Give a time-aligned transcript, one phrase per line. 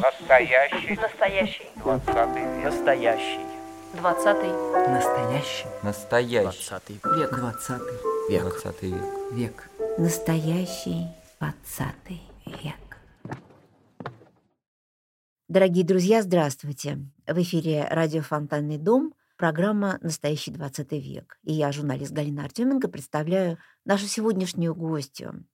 [0.00, 0.96] Настоящий.
[1.00, 1.66] Настоящий.
[1.74, 2.64] Двадцатый век.
[2.64, 3.40] Настоящий.
[3.94, 4.50] Двадцатый.
[4.88, 5.66] Настоящий.
[5.82, 6.42] Настоящий.
[6.44, 7.34] Двадцатый Век.
[7.34, 7.98] Двадцатый.
[8.28, 8.42] век.
[8.42, 9.02] Двадцатый век.
[9.32, 9.70] Век.
[9.98, 11.08] Настоящий
[11.40, 12.76] двадцатый век.
[15.48, 16.98] Дорогие друзья, здравствуйте.
[17.26, 21.38] В эфире радио «Фонтанный дом», программа «Настоящий двадцатый век».
[21.42, 25.44] И я, журналист Галина Артеменко, представляю нашу сегодняшнюю гостью,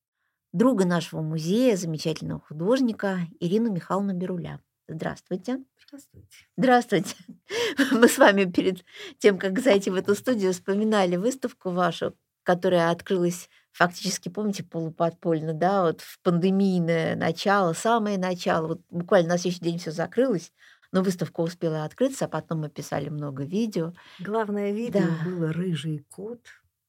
[0.53, 4.61] друга нашего музея, замечательного художника Ирину Михайловну Беруля.
[4.89, 5.61] Здравствуйте.
[5.87, 6.29] Здравствуйте.
[6.57, 7.15] Здравствуйте.
[7.93, 8.85] Мы с вами перед
[9.19, 15.85] тем, как зайти в эту студию, вспоминали выставку вашу, которая открылась фактически, помните, полуподпольно, да,
[15.85, 20.53] вот в пандемийное начало, самое начало, вот буквально на следующий день все закрылось,
[20.91, 23.93] но выставка успела открыться, а потом мы писали много видео.
[24.19, 25.25] Главное видео Да.
[25.25, 26.41] было рыжий кот,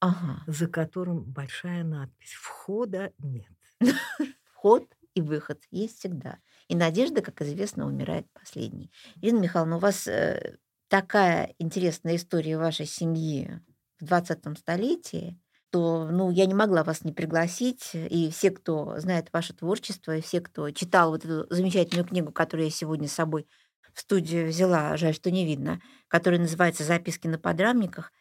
[0.02, 0.44] Ага.
[0.48, 3.52] за которым большая надпись «Входа нет».
[4.44, 6.40] Вход и выход есть всегда.
[6.68, 8.92] И надежда, как известно, умирает последней.
[9.22, 13.62] Ирина Михайловна, у вас э, такая интересная история вашей семьи
[14.00, 15.40] в 20 столетии,
[15.70, 17.92] то ну, я не могла вас не пригласить.
[17.94, 22.66] И все, кто знает ваше творчество, и все, кто читал вот эту замечательную книгу, которую
[22.66, 23.48] я сегодня с собой
[23.94, 28.12] в студию взяла, жаль, что не видно, которая называется «Записки на подрамниках»,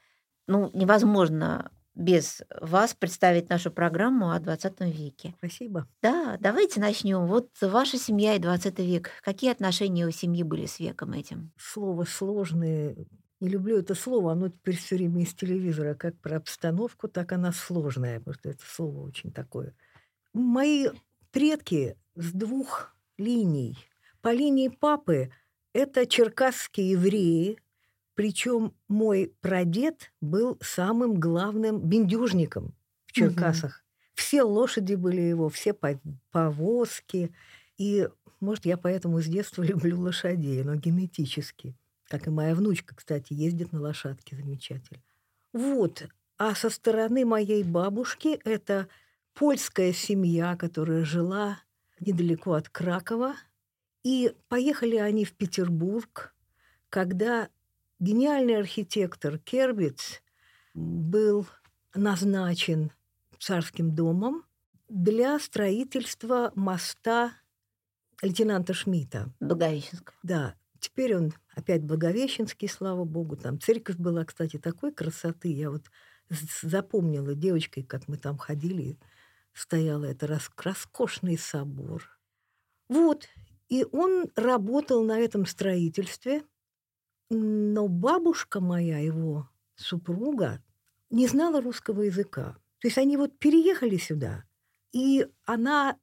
[0.51, 5.35] ну, невозможно без вас представить нашу программу о 20 веке.
[5.39, 5.87] Спасибо.
[6.03, 7.27] Да, давайте начнем.
[7.27, 9.11] Вот ваша семья и 20 век.
[9.23, 11.53] Какие отношения у семьи были с веком этим?
[11.57, 12.97] Слово сложное.
[13.39, 15.95] Не люблю это слово, оно теперь все время из телевизора.
[15.95, 19.75] Как про обстановку, так она сложная, потому что это слово очень такое.
[20.33, 20.89] Мои
[21.31, 23.79] предки с двух линий.
[24.21, 25.31] По линии папы
[25.73, 27.59] это черкасские евреи,
[28.21, 32.75] причем мой прадед был самым главным бендюжником
[33.07, 33.13] в.
[33.13, 33.83] Черкасах.
[34.13, 37.35] Все лошади были его, все пов- повозки.
[37.79, 41.75] И, может, я поэтому с детства люблю лошадей, но генетически.
[42.11, 45.01] Как и моя внучка, кстати, ездит на лошадке замечательно.
[45.55, 46.07] Вот.
[46.37, 48.89] А со стороны моей бабушки это
[49.33, 51.59] польская семья, которая жила
[52.01, 53.35] недалеко от Кракова.
[54.05, 56.35] И поехали они в Петербург,
[56.91, 57.49] когда
[58.01, 60.23] гениальный архитектор Кербиц
[60.75, 61.47] был
[61.95, 62.91] назначен
[63.39, 64.45] царским домом
[64.89, 67.35] для строительства моста
[68.23, 69.33] лейтенанта Шмидта.
[69.41, 70.17] Благовещенского.
[70.23, 73.37] Да, теперь он опять Благовещенский, слава богу.
[73.37, 75.49] Там церковь была, кстати, такой красоты.
[75.49, 75.91] Я вот
[76.63, 78.99] запомнила девочкой, как мы там ходили,
[79.53, 82.19] стоял это рас- роскошный собор.
[82.89, 83.29] Вот,
[83.69, 86.43] и он работал на этом строительстве,
[87.31, 90.63] но бабушка моя, его супруга,
[91.11, 92.57] не знала русского языка.
[92.81, 94.45] То есть они вот переехали сюда,
[94.93, 95.97] и она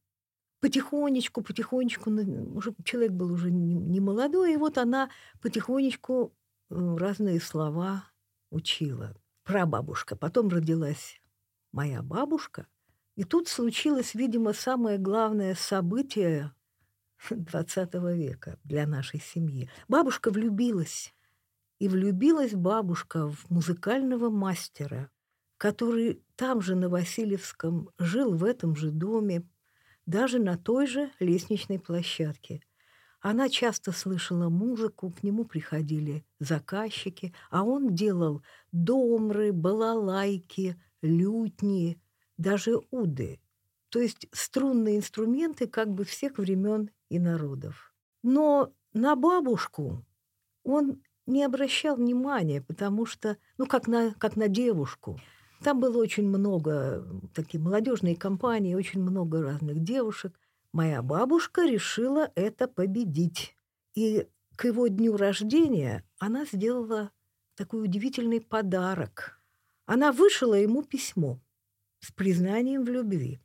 [0.60, 5.10] потихонечку, потихонечку, ну, уже человек был уже не, молодой, и вот она
[5.42, 6.34] потихонечку
[6.70, 8.06] э, разные слова
[8.50, 9.16] учила.
[9.44, 10.16] Прабабушка.
[10.16, 11.22] Потом родилась
[11.72, 12.68] моя бабушка,
[13.16, 16.54] и тут случилось, видимо, самое главное событие
[17.30, 19.70] XX века для нашей семьи.
[19.88, 21.14] Бабушка влюбилась.
[21.80, 25.12] И влюбилась бабушка в музыкального мастера,
[25.58, 29.48] который там же, на Васильевском, жил в этом же доме,
[30.06, 32.62] даже на той же лестничной площадке.
[33.20, 42.00] Она часто слышала музыку, к нему приходили заказчики, а он делал домры, балалайки, лютни,
[42.38, 43.40] даже уды.
[43.90, 47.94] То есть струнные инструменты как бы всех времен и народов.
[48.22, 50.06] Но на бабушку
[50.64, 55.20] он не обращал внимания, потому что, ну, как на, как на девушку.
[55.64, 60.40] Там было очень много, м, такие молодежные компании, очень много разных девушек.
[60.72, 63.56] Моя бабушка решила это победить.
[63.96, 67.12] И к его дню рождения она сделала
[67.56, 69.42] такой удивительный подарок.
[69.86, 71.40] Она вышила ему письмо
[72.00, 73.40] с признанием в любви.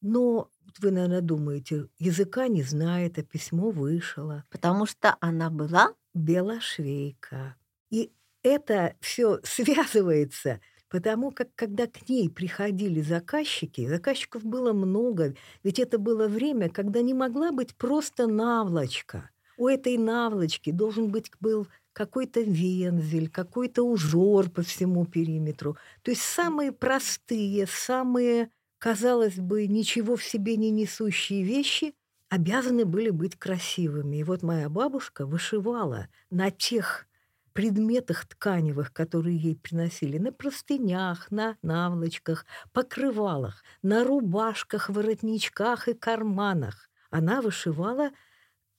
[0.00, 0.50] Но
[0.80, 7.56] вы, наверное, думаете, языка не знает, а письмо вышила Потому что она была белошвейка.
[7.90, 15.78] И это все связывается, потому как когда к ней приходили заказчики, заказчиков было много, ведь
[15.78, 19.30] это было время, когда не могла быть просто наволочка.
[19.56, 25.78] У этой наволочки должен быть был какой-то вензель, какой-то узор по всему периметру.
[26.02, 31.94] То есть самые простые, самые, казалось бы, ничего в себе не несущие вещи
[32.28, 34.16] обязаны были быть красивыми.
[34.16, 37.06] И вот моя бабушка вышивала на тех
[37.52, 46.90] предметах тканевых, которые ей приносили, на простынях, на наволочках, покрывалах, на рубашках, воротничках и карманах.
[47.10, 48.10] она вышивала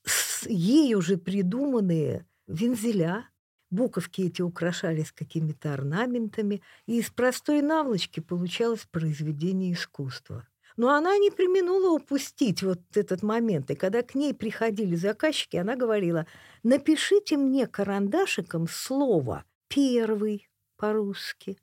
[0.06, 3.30] с ей уже придуманные вензеля,
[3.72, 10.48] буковки эти украшались какими-то орнаментами, и из простой наволочки получалось произведение искусства.
[10.78, 13.72] Но она не применула упустить вот этот момент.
[13.72, 16.28] И когда к ней приходили заказчики, она говорила,
[16.64, 20.48] напишите мне карандашиком слово «первый»
[20.78, 21.58] по-русски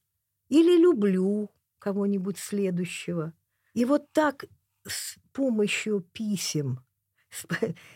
[0.49, 3.33] или «люблю» кого-нибудь следующего.
[3.73, 4.47] И вот так
[4.87, 6.81] с помощью писем,
[7.31, 7.47] с,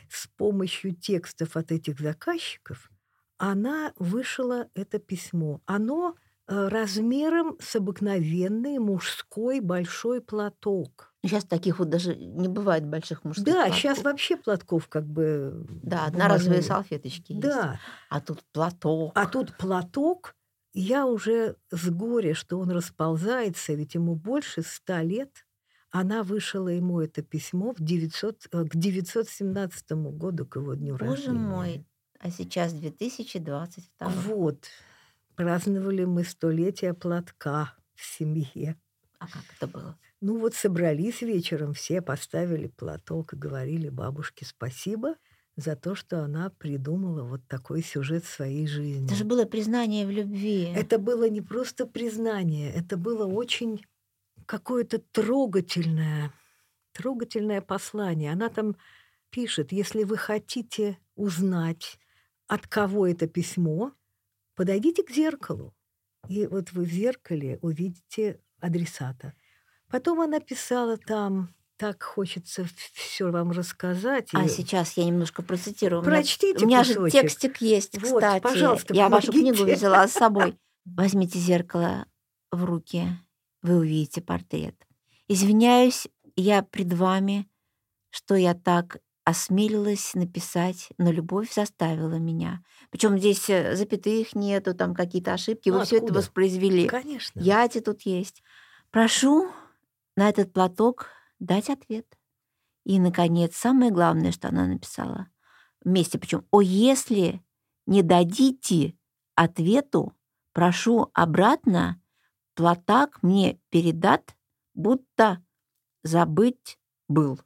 [0.08, 2.90] с помощью текстов от этих заказчиков,
[3.38, 5.60] она вышила это письмо.
[5.66, 6.16] Оно
[6.48, 11.12] размером с обыкновенный мужской большой платок.
[11.24, 13.76] Сейчас таких вот даже не бывает больших мужских Да, платков.
[13.76, 15.66] сейчас вообще платков как бы...
[15.82, 16.62] Да, одноразовые бумажные.
[16.62, 17.42] салфеточки есть.
[17.42, 17.78] Да,
[18.08, 19.12] А тут платок.
[19.14, 20.34] а тут платок,
[20.72, 25.44] я уже с горя, что он расползается, ведь ему больше ста лет.
[25.90, 31.28] Она вышила ему это письмо в 900, э, к 917 году, к его дню Боже
[31.32, 31.38] рождения.
[31.38, 31.86] мой,
[32.20, 34.08] а сейчас 2022.
[34.08, 34.66] Вот.
[35.38, 38.76] Праздновали мы столетие платка в семье.
[39.20, 39.96] А как это было?
[40.20, 45.14] Ну вот собрались вечером, все поставили платок и говорили бабушке спасибо
[45.54, 49.06] за то, что она придумала вот такой сюжет своей жизни.
[49.06, 50.72] Это же было признание в любви.
[50.74, 53.86] Это было не просто признание, это было очень
[54.44, 56.32] какое-то трогательное,
[56.90, 58.32] трогательное послание.
[58.32, 58.74] Она там
[59.30, 62.00] пишет, если вы хотите узнать,
[62.48, 63.92] от кого это письмо,
[64.58, 65.72] подойдите к зеркалу.
[66.28, 69.32] И вот вы в зеркале увидите адресата.
[69.88, 74.30] Потом она писала там, так хочется все вам рассказать.
[74.34, 76.02] А и- сейчас я немножко процитирую.
[76.02, 77.20] Прочтите У меня же кусочек.
[77.22, 78.42] текстик есть, Вот, кстати.
[78.42, 79.54] пожалуйста, я вашу помогите.
[79.54, 80.58] книгу взяла с собой.
[80.84, 82.06] Возьмите зеркало
[82.50, 83.06] в руки,
[83.62, 84.74] вы увидите портрет.
[85.28, 87.48] Извиняюсь, я пред вами,
[88.10, 92.62] что я так осмелилась написать, но любовь заставила меня.
[92.90, 95.68] Причем здесь э, запятых нету, там какие-то ошибки.
[95.68, 96.20] Вы Ну, все это откуда?
[96.20, 96.88] воспроизвели.
[96.88, 97.38] Конечно.
[97.38, 98.42] Яти тут есть.
[98.90, 99.50] Прошу
[100.16, 101.08] на этот платок
[101.40, 102.06] дать ответ.
[102.84, 105.28] И, наконец, самое главное, что она написала
[105.84, 107.42] вместе, причем, о, если
[107.84, 108.94] не дадите
[109.34, 110.14] ответу,
[110.54, 112.00] прошу обратно,
[112.54, 114.34] платок мне передат,
[114.72, 115.44] будто
[116.02, 116.78] забыть
[117.08, 117.38] был.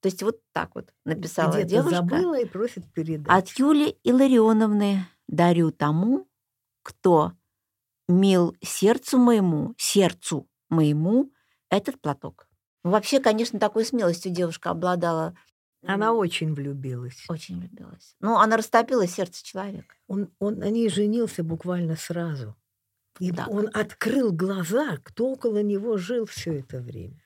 [0.00, 1.96] То есть вот так вот написала Где-то девушка.
[1.96, 3.26] забыла и просит передать.
[3.28, 6.28] От Юли Илларионовны дарю тому,
[6.82, 7.32] кто
[8.08, 11.32] мил сердцу моему, сердцу моему
[11.70, 12.48] этот платок.
[12.84, 15.36] Вообще, конечно, такой смелостью девушка обладала.
[15.84, 17.24] Она очень влюбилась.
[17.28, 18.16] очень любилась.
[18.20, 19.94] Ну, она растопила сердце человека.
[20.06, 22.56] Он, он на ней женился буквально сразу.
[23.20, 23.46] И Да.
[23.48, 27.20] он открыл глаза, кто около него жил все это время.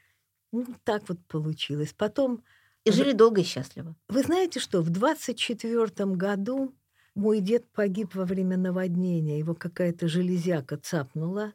[0.52, 1.94] Ну, так вот получилось.
[1.96, 2.42] Потом,
[2.84, 3.94] И жили долго и счастливо.
[4.08, 6.74] вы знаете что, в 24 году
[7.14, 9.38] мой дед погиб во время наводнения.
[9.38, 11.52] Его какая-то железяка цапнула,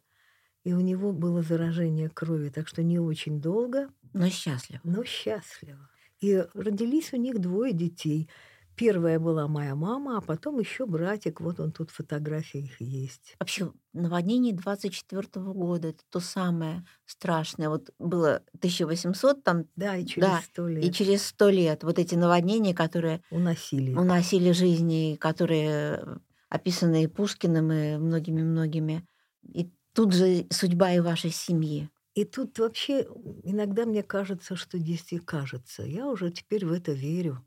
[0.64, 4.82] и у него было заражение крови, так что не очень долго, Но счастливо.
[4.84, 5.90] но счастливо.
[6.20, 8.30] И родились у них двое детей.
[8.78, 11.42] Первая была моя мама, а потом еще братик.
[11.42, 13.36] Вот он тут фотографии их есть.
[13.40, 17.70] Вообще, наводнение 24 года, это то самое страшное.
[17.70, 21.98] Вот было 1800 там, Да, и через Да, сто лет и через сто лет вот
[21.98, 23.94] эти наводнения, которые уносили.
[23.96, 26.20] уносили жизни, которые
[26.50, 29.08] описаны и Пушкиным, и многими-многими.
[29.44, 31.90] И тут же судьба и вашей семьи.
[32.16, 33.08] И тут вообще
[33.44, 35.84] иногда мне кажется, что действие кажется.
[35.84, 37.46] Я уже теперь в это верю.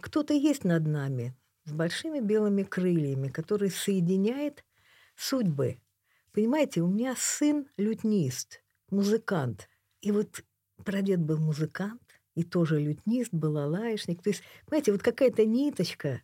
[0.00, 1.34] Кто-то есть над нами
[1.64, 4.64] с большими белыми крыльями, который соединяет
[5.16, 5.78] судьбы.
[6.32, 9.68] Понимаете, у меня сын лютнист, музыкант.
[10.00, 10.44] И вот
[10.84, 12.02] прадед был музыкант,
[12.34, 14.22] и тоже лютнист, балалаишник.
[14.22, 16.22] То есть, понимаете, вот какая-то ниточка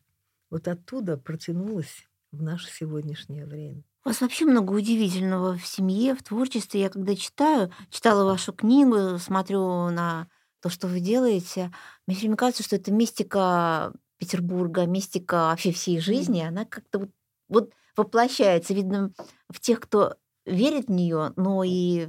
[0.51, 3.85] вот оттуда протянулась в наше сегодняшнее время.
[4.05, 6.81] У вас вообще много удивительного в семье, в творчестве.
[6.81, 10.29] Я когда читаю, читала вашу книгу, смотрю на
[10.61, 11.73] то, что вы делаете,
[12.07, 17.11] мне все время кажется, что это мистика Петербурга, мистика вообще всей жизни, она как-то вот,
[17.49, 19.13] вот воплощается, видно,
[19.49, 22.09] в тех, кто верит в нее, но и,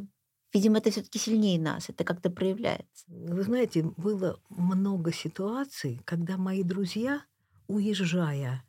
[0.53, 3.06] видимо, это все-таки сильнее нас, это как-то проявляется.
[3.08, 7.22] Вы знаете, было много ситуаций, когда мои друзья,
[7.68, 8.63] уезжая,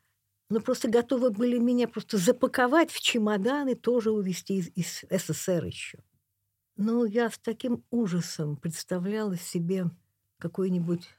[0.51, 5.65] ну просто готовы были меня просто запаковать в чемодан и тоже увезти из, из СССР
[5.65, 5.99] еще.
[6.81, 9.91] Но я с таким ужасом представляла себе
[10.39, 11.11] какой-нибудь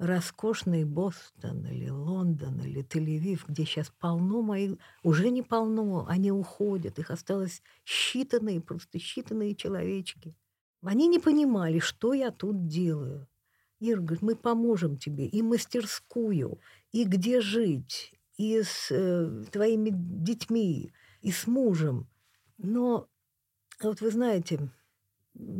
[0.00, 4.78] роскошный Бостон или Лондон или Тель-Авив, где сейчас полно моих...
[5.04, 10.34] Уже не полно, они уходят, их осталось считанные, просто считанные человечки.
[10.82, 13.28] Они не понимали, что я тут делаю.
[13.78, 16.58] Ира говорит, мы поможем тебе и мастерскую,
[16.90, 22.08] и где жить, и с э, твоими детьми, и с мужем.
[22.58, 23.08] Но
[23.80, 24.68] вот вы знаете,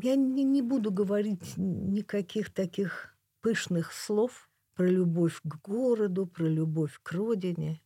[0.02, 6.98] я не, не буду говорить никаких таких пышных слов про любовь к городу, про любовь
[7.02, 7.80] к родине.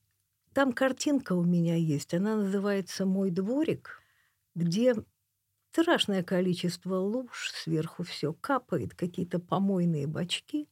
[0.52, 4.02] Там картинка у меня есть, она называется «Мой дворик»,
[4.54, 4.94] где
[5.70, 10.68] страшное количество луж, сверху все капает, какие-то помойные бачки.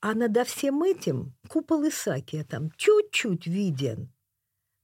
[0.00, 4.12] А над всем этим купол Исаакия там чуть-чуть виден.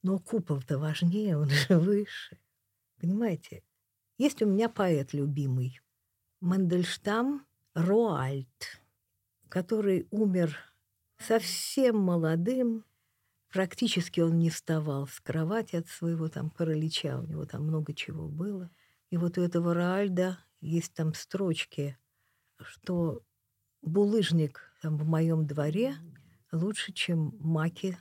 [0.03, 2.39] Но купол-то важнее, он же выше.
[3.01, 3.63] Понимаете?
[4.19, 5.81] Есть у меня поэт любимый.
[6.41, 8.83] Мандельштам Роальд,
[9.49, 10.59] который умер
[11.19, 12.85] совсем молодым,
[13.49, 18.29] практически он не вставал с кровати от своего там паралича, у него там много чего
[18.29, 18.71] было.
[19.11, 21.97] И вот у этого Раальда есть там строчки,
[22.61, 23.23] что
[23.83, 25.95] булыжник там в моем дворе
[26.51, 27.97] лучше, чем маки.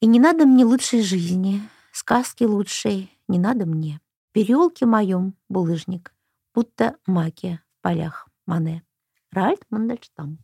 [0.00, 1.60] И не надо мне лучшей жизни,
[1.92, 4.00] сказки лучшей не надо мне.
[4.34, 6.12] Переулке моем булыжник,
[6.56, 8.82] будто маки в полях Мане.
[9.30, 10.38] Раальд Мандельштам.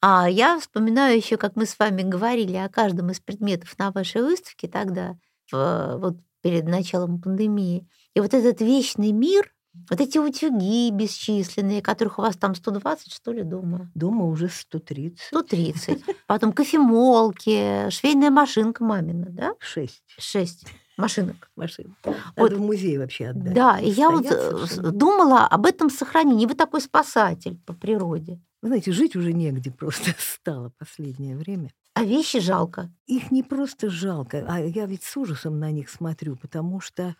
[0.00, 4.22] А я вспоминаю еще, как мы с вами говорили о каждом из предметов на вашей
[4.22, 5.16] выставке тогда,
[5.52, 7.88] в, вот перед началом пандемии.
[8.14, 9.54] И вот этот вечный мир,
[9.90, 13.92] вот эти утюги бесчисленные, которых у вас там 120, что ли, дома?
[13.94, 15.20] Дома уже 130.
[15.20, 16.02] 130.
[16.26, 19.54] Потом кофемолки, швейная машинка мамина, да?
[19.60, 20.02] Шесть.
[20.18, 21.50] Шесть машинок.
[21.56, 21.96] Машин.
[22.04, 23.54] Надо вот, в музей вообще отдать.
[23.54, 26.46] Да, и я вот э, думала об этом сохранении.
[26.46, 28.40] Вы такой спасатель по природе.
[28.62, 31.70] Вы знаете, жить уже негде просто стало последнее время.
[31.94, 32.92] А вещи жалко.
[33.06, 37.16] Их не просто жалко, а я ведь с ужасом на них смотрю, потому что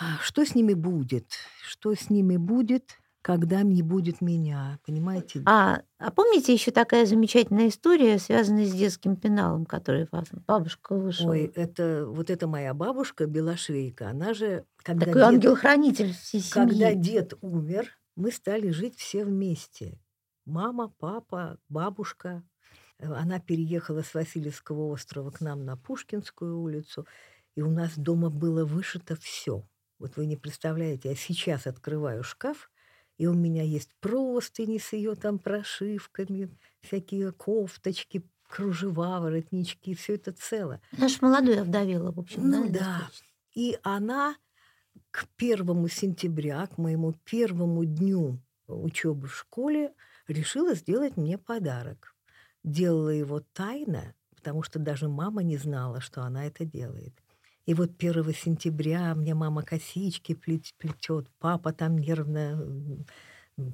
[0.00, 1.32] а, что с ними будет?
[1.62, 5.42] Что с ними будет, когда не будет меня, понимаете?
[5.44, 10.08] А, а помните еще такая замечательная история, связанная с детским пеналом, который
[10.46, 11.30] бабушка вышла?
[11.30, 14.10] Ой, это вот это моя бабушка Белошвейка.
[14.10, 16.68] Она же, когда такой дед, ангел-хранитель всей семьи.
[16.68, 19.98] Когда дед умер, мы стали жить все вместе.
[20.46, 22.42] Мама, папа, бабушка.
[23.00, 27.06] Она переехала с Васильевского острова к нам на Пушкинскую улицу,
[27.54, 29.68] и у нас дома было вышито все.
[29.98, 32.70] Вот вы не представляете, я сейчас открываю шкаф,
[33.18, 36.48] и у меня есть простыни с ее там прошивками,
[36.80, 40.80] всякие кофточки, кружева, воротнички, все это цело.
[40.96, 42.78] Она же молодой овдовела, в общем, ну, да?
[42.78, 43.10] да.
[43.54, 44.36] И она
[45.10, 49.92] к первому сентября, к моему первому дню учебы в школе,
[50.28, 52.14] решила сделать мне подарок.
[52.62, 57.14] Делала его тайно, потому что даже мама не знала, что она это делает.
[57.68, 62.66] И вот 1 сентября мне мама косички плетет, папа там нервно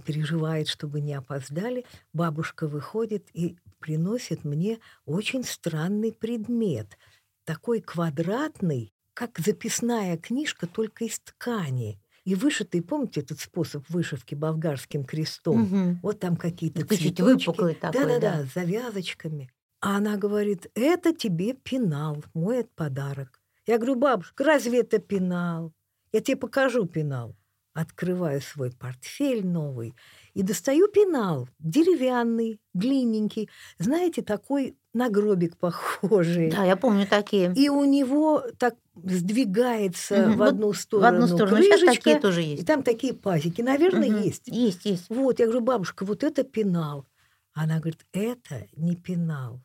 [0.04, 1.84] переживает, чтобы не опоздали.
[2.12, 6.98] Бабушка выходит и приносит мне очень странный предмет.
[7.44, 12.00] Такой квадратный, как записная книжка, только из ткани.
[12.24, 15.62] И вышитый, помните этот способ вышивки болгарским крестом?
[15.62, 15.98] Угу.
[16.02, 17.22] Вот там какие-то ну, цветочки.
[17.22, 19.52] выпуклый такой, Да-да-да, с завязочками.
[19.80, 23.43] А она говорит, это тебе пенал, мой подарок.
[23.66, 25.72] Я говорю, бабушка, разве это пенал?
[26.12, 27.34] Я тебе покажу пенал.
[27.72, 29.94] Открываю свой портфель новый
[30.32, 33.50] и достаю пенал, деревянный, длинненький.
[33.78, 36.52] Знаете, такой на гробик похожий.
[36.52, 37.52] Да, я помню такие.
[37.56, 40.36] И у него так сдвигается угу.
[40.36, 41.10] в одну сторону.
[41.10, 41.56] В одну сторону.
[41.56, 42.62] Крышечка, Сейчас такие тоже есть.
[42.62, 43.60] И там такие пазики.
[43.60, 44.18] Наверное, угу.
[44.18, 44.46] есть.
[44.46, 45.06] Есть, есть.
[45.08, 47.06] Вот, я говорю, бабушка, вот это пенал.
[47.54, 49.60] Она говорит, это не пенал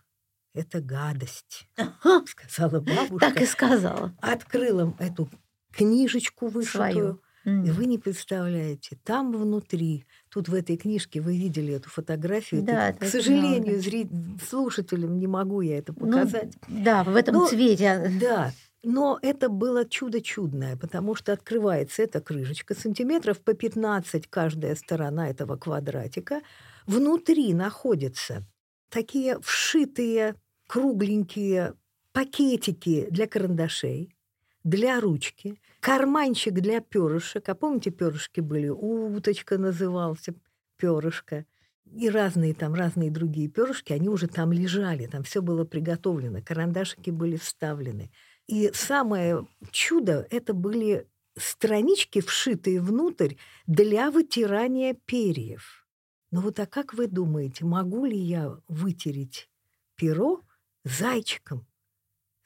[0.54, 1.68] это гадость,
[2.26, 3.20] сказала бабушка.
[3.20, 4.14] Так и сказала.
[4.22, 5.30] Открыла эту
[5.72, 7.22] книжечку вышитую.
[7.46, 12.62] И вы не представляете, там внутри, тут в этой книжке вы видели эту фотографию.
[12.62, 14.10] Да, это, к сожалению, зрит...
[14.48, 16.54] слушателям не могу я это ну, показать.
[16.68, 18.12] Ну, да, в этом Но, цвете.
[18.22, 18.52] Да,
[18.84, 25.30] но это было чудо чудное, потому что открывается эта крышечка, сантиметров по 15 каждая сторона
[25.30, 26.42] этого квадратика.
[26.86, 28.46] Внутри находится
[28.90, 30.36] такие вшитые
[30.68, 31.74] кругленькие
[32.12, 34.16] пакетики для карандашей,
[34.64, 37.48] для ручки, карманчик для перышек.
[37.50, 38.70] А помните, перышки были?
[38.70, 40.36] Уточка назывался,
[40.78, 41.46] перышко.
[41.86, 47.10] И разные там, разные другие перышки, они уже там лежали, там все было приготовлено, карандашики
[47.10, 48.12] были вставлены.
[48.48, 55.88] И самое чудо– это были странички, вшитые внутрь для вытирания перьев.
[56.32, 59.50] Ну вот а как вы думаете, могу ли я вытереть
[59.96, 60.42] перо
[60.84, 61.66] зайчиком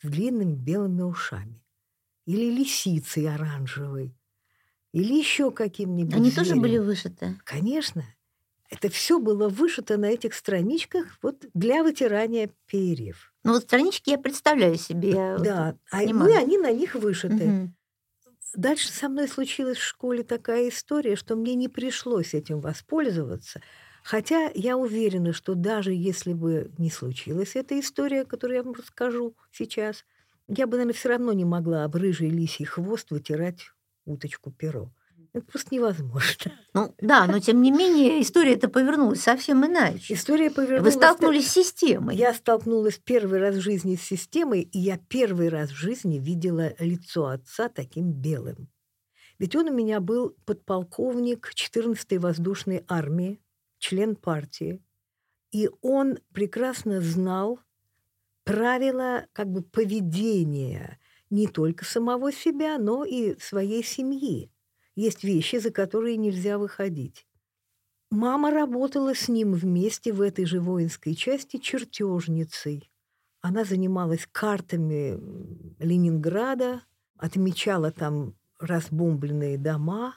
[0.01, 1.63] с длинными белыми ушами?
[2.25, 4.15] Или лисицей оранжевой?
[4.93, 6.43] Или еще каким-нибудь Они зверем?
[6.43, 7.35] тоже были вышиты?
[7.45, 8.05] Конечно.
[8.69, 13.33] Это все было вышито на этих страничках вот для вытирания перьев.
[13.43, 15.13] Ну вот странички я представляю себе.
[15.37, 17.35] Да, а мы, они на них вышиты.
[17.35, 17.75] Мгм.
[18.55, 23.61] Дальше со мной случилась в школе такая история, что мне не пришлось этим воспользоваться.
[24.03, 29.35] Хотя я уверена, что даже если бы не случилась эта история, которую я вам расскажу
[29.51, 30.05] сейчас,
[30.47, 33.71] я бы, наверное, все равно не могла об рыжий лисий хвост вытирать
[34.05, 34.91] уточку перо.
[35.33, 36.53] Это просто невозможно.
[36.75, 40.13] Ну да, но тем не менее история-то повернулась совсем иначе.
[40.13, 40.93] История Вы повернулась...
[40.93, 42.15] столкнулись с системой.
[42.15, 46.75] Я столкнулась первый раз в жизни с системой, и я первый раз в жизни видела
[46.77, 48.69] лицо отца таким белым.
[49.39, 53.41] Ведь он у меня был подполковник 14-й воздушной армии,
[53.79, 54.83] член партии.
[55.51, 57.59] И он прекрасно знал
[58.43, 60.99] правила как бы поведения
[61.31, 64.52] не только самого себя, но и своей семьи.
[64.95, 67.25] Есть вещи, за которые нельзя выходить.
[68.11, 72.91] Мама работала с ним вместе в этой же воинской части чертежницей.
[73.41, 75.19] Она занималась картами
[75.79, 76.83] Ленинграда,
[77.17, 80.15] отмечала там разбомбленные дома.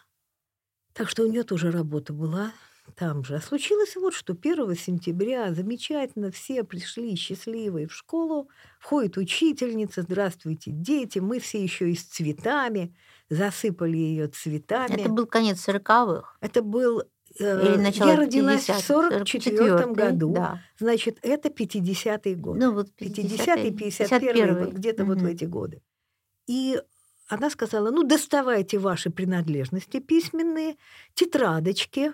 [0.92, 2.52] Так что у нее тоже работа была
[2.94, 3.36] там же.
[3.36, 8.48] А случилось вот что 1 сентября замечательно все пришли счастливые в школу.
[8.78, 12.94] Входит учительница, здравствуйте, дети, мы все еще и с цветами,
[13.28, 15.00] засыпали ее цветами.
[15.00, 16.36] Это был конец сороковых.
[16.40, 17.02] Это был...
[17.38, 20.32] э, Или начало я родилась 50-х, в 44 44-й, году.
[20.32, 20.62] Да.
[20.78, 22.56] Значит, это 50-й год.
[22.56, 25.82] Ну вот 50-й, 50-й, 51-й, вот где-то вот в эти годы.
[26.46, 26.80] И
[27.28, 30.76] она сказала, ну, доставайте ваши принадлежности письменные,
[31.14, 32.12] тетрадочки,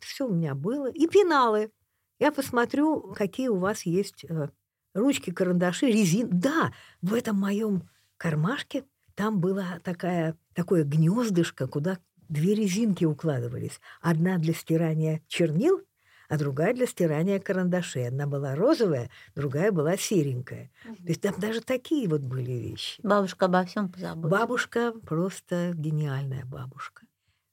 [0.00, 1.70] все у меня было, и пеналы.
[2.18, 4.48] Я посмотрю, какие у вас есть э,
[4.94, 6.28] ручки, карандаши, резин.
[6.30, 8.84] Да, в этом моем кармашке
[9.18, 11.98] там была такая, такое гнездышко, куда
[12.28, 13.80] две резинки укладывались.
[14.00, 15.82] Одна для стирания чернил,
[16.28, 18.06] а другая для стирания карандашей.
[18.06, 20.70] Одна была розовая, другая была серенькая.
[20.84, 23.00] То есть там даже такие вот были вещи.
[23.02, 24.30] Бабушка обо всем позаботилась.
[24.30, 27.04] Бабушка просто гениальная бабушка.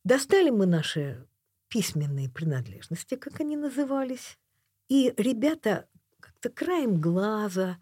[0.04, 1.25] Достали мы наши
[1.67, 4.38] письменные принадлежности, как они назывались.
[4.88, 5.88] И ребята
[6.19, 7.80] как-то краем глаза,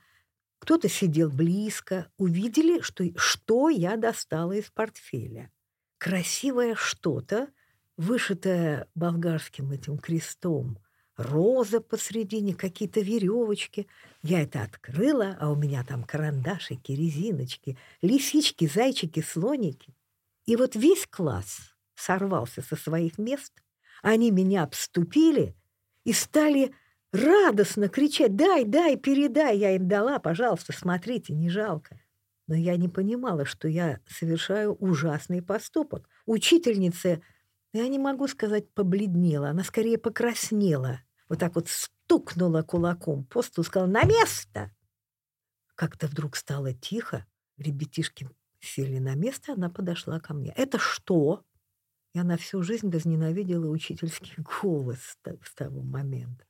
[0.63, 5.51] кто-то сидел близко, увидели, что, что я достала из портфеля.
[5.97, 7.49] Красивое что-то,
[7.97, 10.79] вышитое болгарским этим крестом,
[11.17, 13.87] роза посредине, какие-то веревочки.
[14.21, 19.93] Я это открыла, а у меня там карандашики, резиночки, лисички, зайчики, слоники.
[20.45, 23.51] И вот весь класс сорвался со своих мест,
[24.01, 25.57] они меня обступили
[26.05, 26.73] и стали
[27.13, 31.99] радостно кричать «Дай, дай, передай!» Я им дала, пожалуйста, смотрите, не жалко.
[32.47, 36.09] Но я не понимала, что я совершаю ужасный поступок.
[36.25, 37.21] Учительница,
[37.71, 40.99] я не могу сказать, побледнела, она скорее покраснела.
[41.29, 44.71] Вот так вот стукнула кулаком по столу, сказала «На место!»
[45.75, 47.25] Как-то вдруг стало тихо,
[47.57, 50.53] ребятишки сели на место, она подошла ко мне.
[50.57, 51.43] «Это что?»
[52.13, 56.45] Я на всю жизнь возненавидела учительский голос с того момента.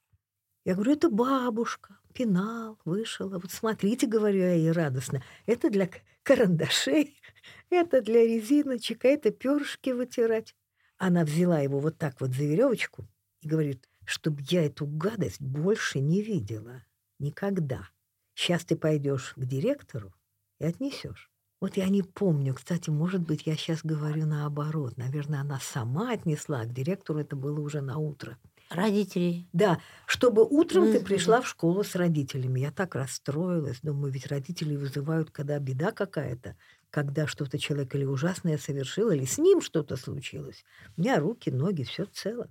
[0.65, 3.37] Я говорю, это бабушка, пенал, вышила.
[3.37, 5.89] Вот смотрите, говорю я ей радостно, это для
[6.23, 7.19] карандашей,
[7.69, 10.55] это для резиночек, а это перышки вытирать.
[10.97, 13.05] Она взяла его вот так вот за веревочку
[13.41, 16.83] и говорит, чтобы я эту гадость больше не видела.
[17.19, 17.89] Никогда.
[18.35, 20.13] Сейчас ты пойдешь к директору
[20.59, 21.29] и отнесешь.
[21.59, 24.97] Вот я не помню, кстати, может быть, я сейчас говорю наоборот.
[24.97, 28.37] Наверное, она сама отнесла, а к директору это было уже на утро.
[28.73, 29.47] Родители.
[29.53, 32.61] Да, чтобы утром ты пришла в школу с родителями.
[32.61, 33.81] Я так расстроилась.
[33.81, 36.57] Думаю, ведь родители вызывают, когда беда какая-то,
[36.89, 40.65] когда что-то человек или ужасное совершил, или с ним что-то случилось.
[40.97, 42.49] У меня руки, ноги, все цело.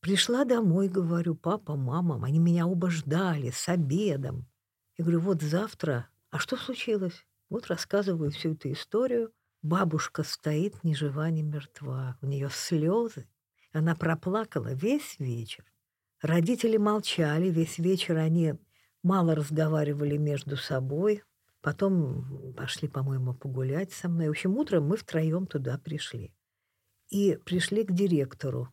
[0.00, 4.46] Пришла домой, говорю, папа, мама, они меня оба ждали с обедом.
[4.98, 6.08] Я говорю, вот завтра.
[6.30, 7.24] А что случилось?
[7.48, 9.32] Вот рассказываю всю эту историю.
[9.62, 12.18] Бабушка стоит ни жива, ни мертва.
[12.20, 13.28] У нее слезы.
[13.74, 15.64] Она проплакала весь вечер.
[16.22, 18.16] Родители молчали весь вечер.
[18.18, 18.54] Они
[19.02, 21.24] мало разговаривали между собой.
[21.60, 24.28] Потом пошли, по-моему, погулять со мной.
[24.28, 26.32] В общем, утром мы втроем туда пришли.
[27.08, 28.68] И пришли к директору.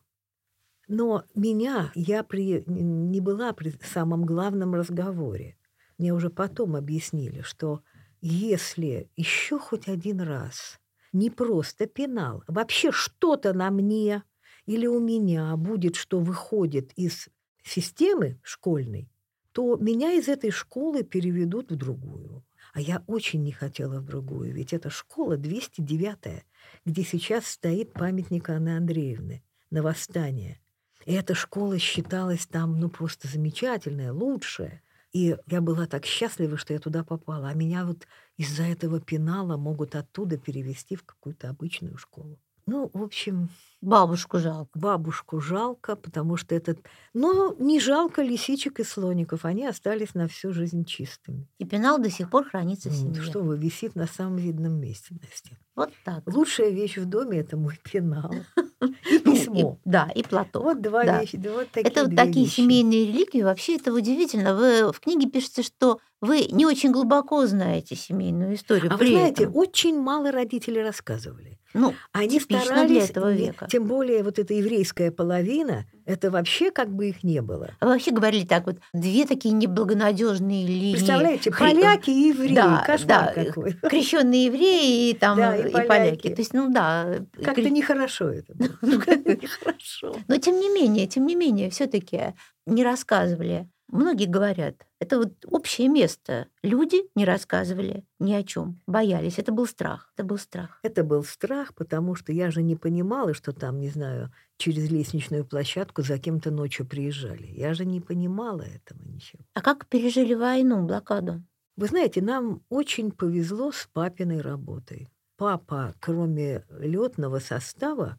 [0.86, 5.58] Но меня, я при, не была при самом главном разговоре.
[5.98, 7.82] Мне уже потом объяснили, что
[8.20, 10.78] если еще хоть один раз
[11.12, 14.22] не просто пенал, вообще что-то на мне
[14.66, 17.28] или у меня будет, что выходит из
[17.64, 19.08] системы школьной,
[19.52, 22.44] то меня из этой школы переведут в другую.
[22.72, 26.44] А я очень не хотела в другую, ведь это школа 209
[26.84, 30.60] где сейчас стоит памятник Анны Андреевны на восстание.
[31.04, 34.82] И эта школа считалась там, ну, просто замечательная, лучшая.
[35.12, 37.48] И я была так счастлива, что я туда попала.
[37.48, 42.38] А меня вот из-за этого пенала могут оттуда перевести в какую-то обычную школу.
[42.66, 43.48] Ну, в общем,
[43.80, 44.70] Бабушку жалко.
[44.78, 46.78] бабушку жалко, потому что этот...
[47.14, 49.44] Но не жалко лисичек и слоников.
[49.44, 51.48] Они остались на всю жизнь чистыми.
[51.58, 53.20] И пенал до сих пор хранится в семье.
[53.20, 55.58] Что вы, висит на самом видном месте на стене.
[55.74, 56.22] Вот так.
[56.26, 58.32] Лучшая вещь в доме– это мой пенал.
[58.82, 59.78] И Ну, и- письмо.
[59.84, 60.62] да, и платок.
[60.62, 61.20] Вот два да.
[61.20, 62.56] вещи, да вот такие Это вот такие вещи.
[62.60, 63.42] семейные реликвии.
[63.42, 64.54] Вообще это удивительно.
[64.54, 68.92] Вы в книге пишете, что вы не очень глубоко знаете семейную историю.
[68.92, 69.56] А вы знаете, этом.
[69.56, 71.58] очень мало родители рассказывали.
[71.74, 73.68] Ну, Они старались, для этого века.
[73.70, 77.70] тем более вот эта еврейская половина, это вообще как бы их не было.
[77.80, 80.92] вы вообще говорили так вот, две такие неблагонадежные линии.
[80.94, 83.72] Представляете, поляки и евреи, Да, кошмар да, какой.
[83.90, 85.88] крещенные евреи и там Да, и, и поляки.
[85.88, 86.28] поляки.
[86.34, 87.18] То есть, ну да.
[87.42, 88.68] Как-то нехорошо это было.
[89.00, 90.16] Как-то Нехорошо.
[90.28, 92.34] Но тем не менее, тем не менее, все-таки
[92.66, 93.68] не рассказывали.
[93.88, 96.46] Многие говорят, это вот общее место.
[96.62, 99.38] Люди не рассказывали ни о чем, боялись.
[99.38, 100.10] Это был страх.
[100.16, 100.78] Это был страх.
[100.82, 105.44] Это был страх, потому что я же не понимала, что там, не знаю, через лестничную
[105.44, 107.46] площадку за кем-то ночью приезжали.
[107.46, 109.42] Я же не понимала этого ничего.
[109.54, 111.42] А как пережили войну, блокаду?
[111.76, 115.08] Вы знаете, нам очень повезло с папиной работой.
[115.36, 118.18] Папа, кроме летного состава,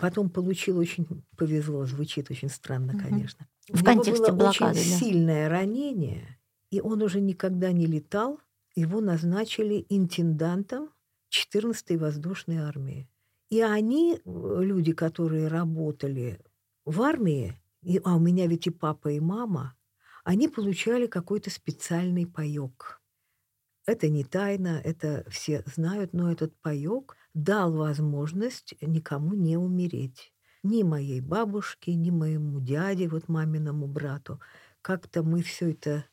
[0.00, 1.06] потом получил очень
[1.36, 3.46] повезло, звучит очень странно, конечно.
[3.68, 4.98] В У него контексте было блокады, очень да.
[4.98, 6.38] сильное ранение,
[6.70, 8.40] и он уже никогда не летал.
[8.76, 10.90] Его назначили интендантом
[11.30, 13.08] 14-й воздушной армии.
[13.54, 16.40] И они, э, люди, которые работали
[16.84, 19.76] в армии, и, а у меня ведь и папа, и мама,
[20.24, 23.00] они получали какой-то специальный паёк.
[23.86, 30.32] Это не тайна, это все знают, но этот паёк дал возможность никому не умереть.
[30.64, 34.40] Ни моей бабушке, ни моему дяде, вот маминому брату.
[34.82, 36.06] Как-то мы все это...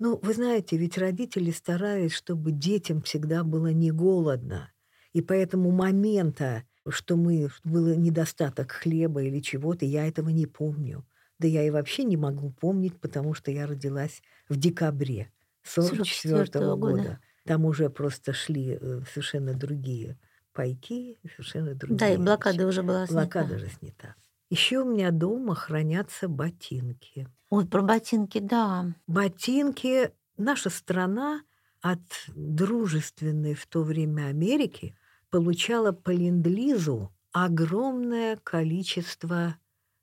[0.00, 4.72] Ну, вы знаете, ведь родители старались, чтобы детям всегда было не голодно.
[5.12, 11.06] И поэтому момента, что мы что было недостаток хлеба или чего-то, я этого не помню.
[11.38, 15.30] Да я и вообще не могу помнить, потому что я родилась в декабре
[15.62, 16.96] 44 44-го года.
[16.96, 17.20] года.
[17.44, 20.18] Там уже просто шли э, совершенно другие
[20.52, 21.98] пайки, совершенно другие.
[21.98, 22.22] Да, и вещи.
[22.22, 23.22] блокада уже была снята.
[23.22, 24.14] Блокада же снята.
[24.50, 27.28] Еще у меня дома хранятся ботинки.
[27.50, 28.86] Ой, про ботинки, да.
[29.06, 30.10] Ботинки.
[30.36, 31.42] Наша страна
[31.80, 32.00] от
[32.34, 34.96] дружественной в то время Америки
[35.30, 39.56] получала по ленд-лизу огромное количество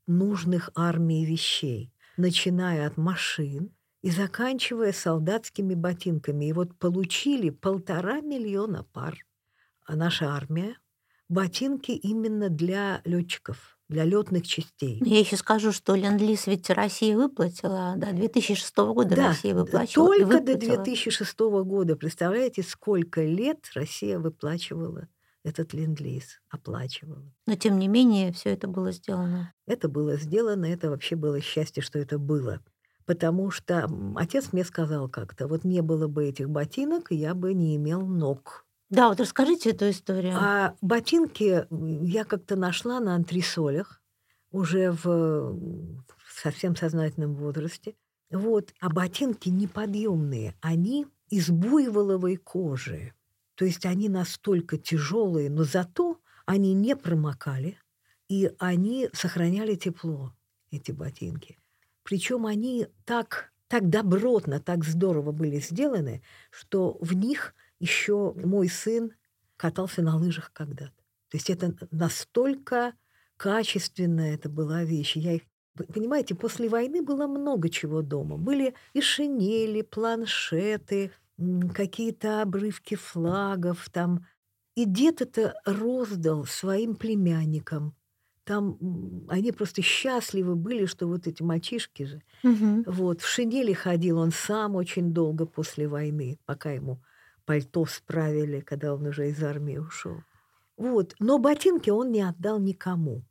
[0.08, 6.46] нужных армии вещей, начиная от машин и заканчивая солдатскими ботинками.
[6.46, 9.18] И вот получили полтора миллиона пар.
[9.86, 10.78] А наша армия
[11.30, 15.02] ботинки именно для летчиков, для летных частей.
[15.04, 20.08] Я еще скажу, что Ленд-Лиз ведь Россия выплатила, да, 2006 года Да, Россия выплачивала.
[20.08, 20.76] только до выплатила.
[20.84, 21.96] 2006 года.
[21.96, 25.08] Представляете, сколько лет Россия выплачивала
[25.46, 27.24] этот ленд-лиз, оплачивала.
[27.46, 29.54] Но тем не менее, все это было сделано.
[29.68, 32.62] Это было сделано, это вообще было счастье, что это было.
[33.06, 37.76] Потому что отец мне сказал как-то, вот не было бы этих ботинок, я бы не
[37.76, 38.66] имел ног.
[38.90, 40.34] Да, вот расскажите эту историю.
[40.36, 41.68] А ботинки
[42.04, 44.02] я как-то нашла на антресолях
[44.52, 45.60] уже в
[46.28, 47.96] совсем сознательном возрасте.
[48.32, 48.74] Вот.
[48.80, 53.14] А ботинки неподъемные, они из буйволовой кожи.
[53.56, 57.78] То есть они настолько тяжелые, но зато они не промокали,
[58.28, 60.34] и они сохраняли тепло,
[60.72, 61.58] эти ботинки.
[62.04, 69.12] Причем они так, так добротно, так здорово были сделаны, что в них еще мой сын
[69.58, 70.94] катался на лыжах когда-то.
[71.30, 72.94] То есть это настолько
[73.38, 75.16] качественная это была вещь.
[75.16, 75.44] Я их
[75.76, 78.38] понимаете, после войны было много чего дома.
[78.38, 81.12] Были и шинели, планшеты,
[81.74, 84.26] какие-то обрывки флагов там.
[84.76, 87.96] И дед это роздал своим племянникам.
[88.44, 88.78] Там
[89.30, 92.22] они просто счастливы были, что вот эти мальчишки же.
[92.44, 92.86] Мгм.
[92.86, 97.02] Вот, в шинели ходил он сам очень долго после войны, пока ему
[97.46, 100.24] пальто справили, когда он уже из армии ушел.
[100.78, 103.24] Вот, но ботинки он не отдал никому.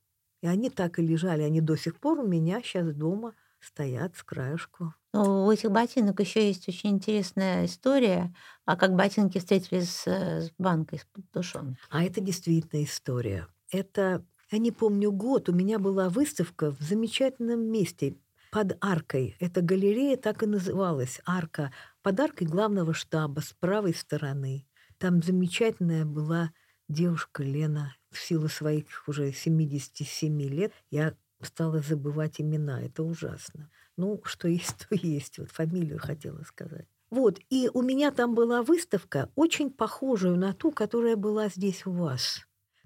[0.43, 4.23] И они так и лежали, они до сих пор у меня сейчас дома стоят с
[4.23, 4.95] краешку.
[5.13, 10.53] Но у этих ботинок еще есть очень интересная история, а как ботинки встретились с, с
[10.59, 11.79] банкой с тушенки.
[11.91, 13.47] А это действительно история.
[13.71, 18.17] Это, я не помню год, у меня была выставка в замечательном месте
[18.51, 19.37] под аркой.
[19.41, 21.73] Эта галерея так и называлась «Арка».
[22.03, 24.67] Под аркой главного штаба с правой стороны.
[24.99, 26.53] Там замечательная была
[26.89, 27.97] девушка Лена.
[28.11, 32.83] В силу своих уже 77 лет я стала забывать имена.
[32.83, 33.71] Это ужасно.
[33.97, 35.39] Ну, что есть, то есть.
[35.39, 36.87] Вот фамилию хотела сказать.
[37.11, 41.93] Вот, и у меня там была выставка, очень похожая на ту, которая была здесь у
[41.93, 42.41] вас.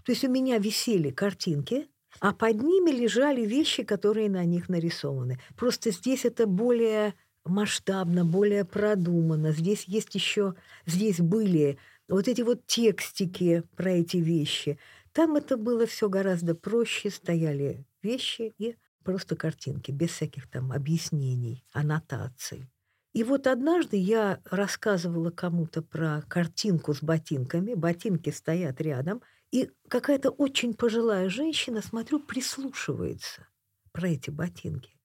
[0.04, 1.88] То есть у меня висели картинки,
[2.20, 5.38] а под ними лежали вещи, которые на них нарисованы.
[5.56, 9.52] Просто здесь это более масштабно, более продумано.
[9.52, 14.78] Здесь есть еще, здесь были вот эти вот текстики про эти вещи.
[15.12, 21.64] Там это было все гораздо проще, стояли вещи и просто картинки, без всяких там объяснений,
[21.72, 22.68] аннотаций.
[23.14, 30.30] И вот однажды я рассказывала кому-то про картинку с ботинками, ботинки стоят рядом, и какая-то
[30.30, 33.48] очень пожилая женщина, смотрю, прислушивается
[33.92, 34.98] про эти ботинки.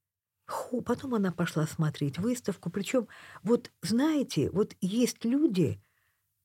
[0.47, 2.69] Ху, потом она пошла смотреть выставку.
[2.69, 3.07] Причем,
[3.43, 5.81] вот знаете, вот есть люди,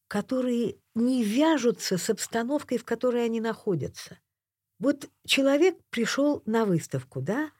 [0.09, 4.19] которые не вяжутся с обстановкой, в которой они находятся.
[4.79, 7.51] Вот человек пришел на выставку, да,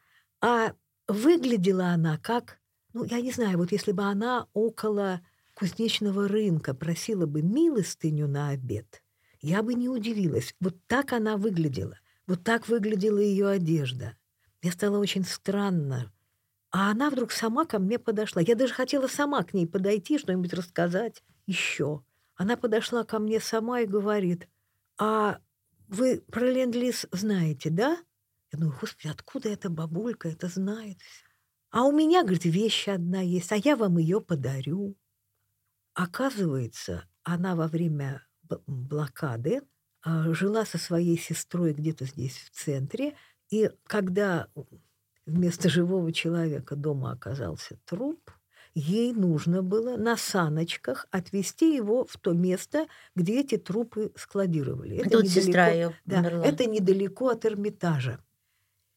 [0.41, 0.73] а
[1.07, 2.59] выглядела она как,
[2.93, 5.21] ну, я не знаю, вот если бы она около
[5.53, 9.03] кузнечного рынка просила бы милостыню на обед,
[9.41, 10.55] я бы не удивилась.
[10.59, 11.97] Вот так она выглядела.
[12.27, 14.15] Вот так выглядела ее одежда.
[14.61, 16.11] Мне стало очень странно.
[16.71, 18.41] А она вдруг сама ко мне подошла.
[18.41, 22.03] Я даже хотела сама к ней подойти, что-нибудь рассказать еще.
[22.35, 24.47] Она подошла ко мне сама и говорит,
[24.97, 25.39] а
[25.89, 27.97] вы про ленд-лиз знаете, да?
[28.51, 30.97] Я думаю, господи, откуда эта бабулька это знает?
[31.71, 34.95] А у меня, говорит, вещь одна есть, а я вам ее подарю.
[35.93, 38.25] Оказывается, она во время
[38.65, 39.61] блокады
[40.01, 43.15] а, жила со своей сестрой где-то здесь в центре,
[43.49, 44.47] и когда
[45.25, 48.31] вместо живого человека дома оказался труп,
[48.79, 54.97] ей нужно было на саночках отвезти его в то место, где эти трупы складировали.
[54.97, 58.19] Это Тут недалеко, сестра ее да, это недалеко от Эрмитажа.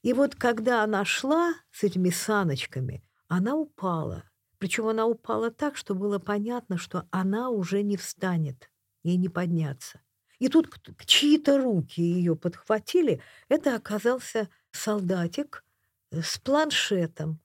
[0.03, 4.25] И вот когда она шла с этими саночками, она упала.
[4.59, 8.71] Причем она упала так, что было понятно, что она уже не встанет,
[9.03, 10.01] ей не подняться.
[10.39, 10.69] И тут
[11.07, 13.21] чьи-то руки ее подхватили.
[13.49, 15.65] Это оказался солдатик
[16.11, 17.41] с планшетом,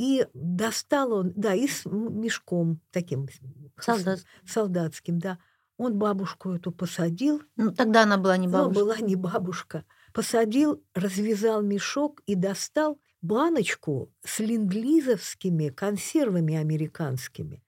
[0.00, 3.28] и достал он, да, и с мешком таким
[3.78, 4.20] Солдат.
[4.46, 5.38] солдатским, да.
[5.76, 7.42] Он бабушку эту посадил.
[7.56, 8.80] Ну, тогда она была не бабушка.
[8.80, 9.84] Ну, была не бабушка.
[10.14, 17.62] Посадил, развязал мешок и достал баночку с линглизовскими консервами американскими.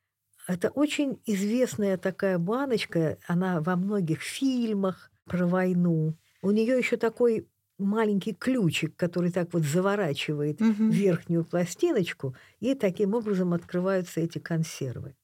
[0.48, 6.16] Это очень известная такая баночка, она во многих фильмах про войну.
[6.40, 7.46] У нее еще такой
[7.82, 10.88] маленький ключик, который так вот заворачивает угу.
[10.88, 15.14] верхнюю пластиночку, и таким образом открываются эти консервы.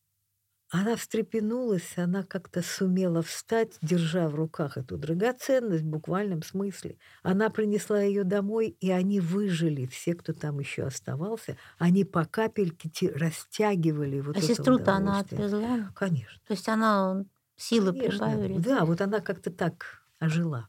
[0.70, 6.98] Она встрепенулась, она как-то сумела встать, держа в руках эту драгоценность в буквальном смысле.
[7.22, 12.90] Она принесла ее домой, и они выжили, все, кто там еще оставался, они по капельке
[13.14, 15.90] растягивали вот а сестру-то она отвезла?
[15.94, 16.38] Конечно.
[16.46, 17.24] То есть она
[17.56, 18.26] силы Конечно.
[18.28, 18.58] прибавили?
[18.58, 20.68] Да, вот она как-то так ожила.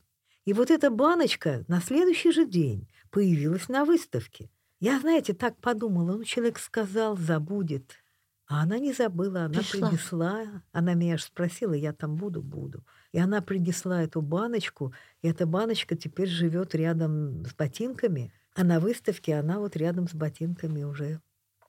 [0.49, 4.49] И вот эта баночка на следующий же день появилась на выставке.
[4.79, 7.93] Я, знаете, так подумала, ну, человек сказал, забудет.
[8.47, 9.89] А она не забыла, она Пришла.
[9.89, 12.83] принесла, она меня аж спросила, я там буду, буду.
[13.12, 18.79] И она принесла эту баночку, и эта баночка теперь живет рядом с ботинками, а на
[18.79, 21.21] выставке она вот рядом с ботинками уже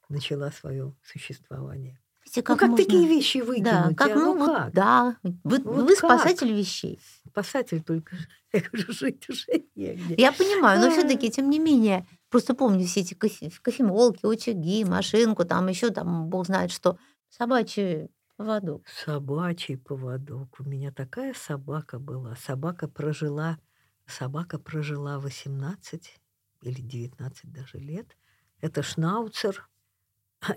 [0.08, 2.00] начала свое существование.
[2.30, 2.84] Видите, как, ну, как можно...
[2.84, 3.64] такие вещи выкинуть?
[3.64, 4.14] Да, как, а?
[4.14, 4.72] ну, ну, как?
[4.72, 7.00] Да, вы, вот вы спасатель вещей.
[7.26, 8.16] Спасатель только
[8.52, 10.14] я говорю, жить уже негде.
[10.16, 15.44] Я понимаю, но все-таки, тем не менее, просто помню все эти кофе, кофемолки, очаги, машинку,
[15.44, 16.98] там еще там, бог знает что,
[17.30, 18.86] собачий поводок.
[19.04, 20.60] Собачий поводок.
[20.60, 22.36] У меня такая собака была.
[22.36, 23.58] Собака прожила,
[24.06, 26.20] собака прожила 18
[26.62, 28.16] или 19 даже лет.
[28.60, 29.68] Это шнауцер.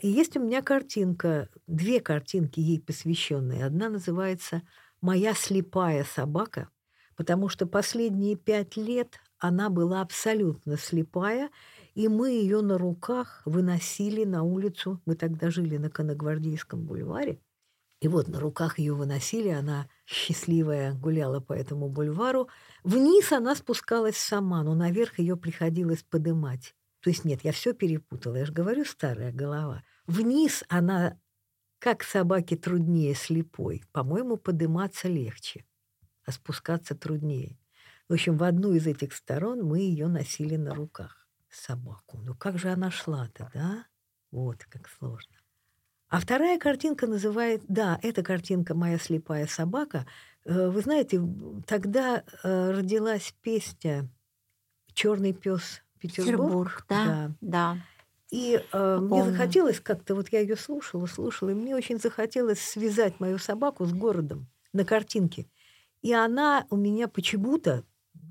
[0.01, 3.65] И есть у меня картинка, две картинки ей посвященные.
[3.65, 4.61] Одна называется
[5.01, 6.69] «Моя слепая собака»,
[7.17, 11.49] потому что последние пять лет она была абсолютно слепая,
[11.95, 15.01] и мы ее на руках выносили на улицу.
[15.05, 17.41] Мы тогда жили на Коногвардейском бульваре.
[18.01, 22.49] И вот на руках ее выносили, она счастливая гуляла по этому бульвару.
[22.83, 26.75] Вниз она спускалась сама, но наверх ее приходилось подымать.
[27.03, 29.83] То есть нет, я все перепутала, я же говорю, старая голова.
[30.07, 31.19] Вниз она,
[31.77, 35.65] как собаке труднее слепой, по-моему, подниматься легче
[36.25, 37.57] а спускаться труднее.
[38.09, 42.19] В общем, в одну из этих сторон мы ее носили на руках, собаку.
[42.19, 43.85] Ну как же она шла-то, да?
[44.31, 45.35] Вот как сложно.
[46.09, 50.05] А вторая картинка называет, да, эта картинка «Моя слепая собака».
[50.45, 51.19] Э, вы знаете,
[51.65, 54.09] тогда э, родилась песня
[54.93, 56.85] «Черный пес Петербург.
[56.85, 57.77] Петербург, да, да.
[58.29, 63.19] И э, мне захотелось как-то, вот я ее слушала, слушала, и мне очень захотелось связать
[63.19, 65.47] мою собаку с городом на картинке.
[66.01, 67.83] И она у меня почему-то,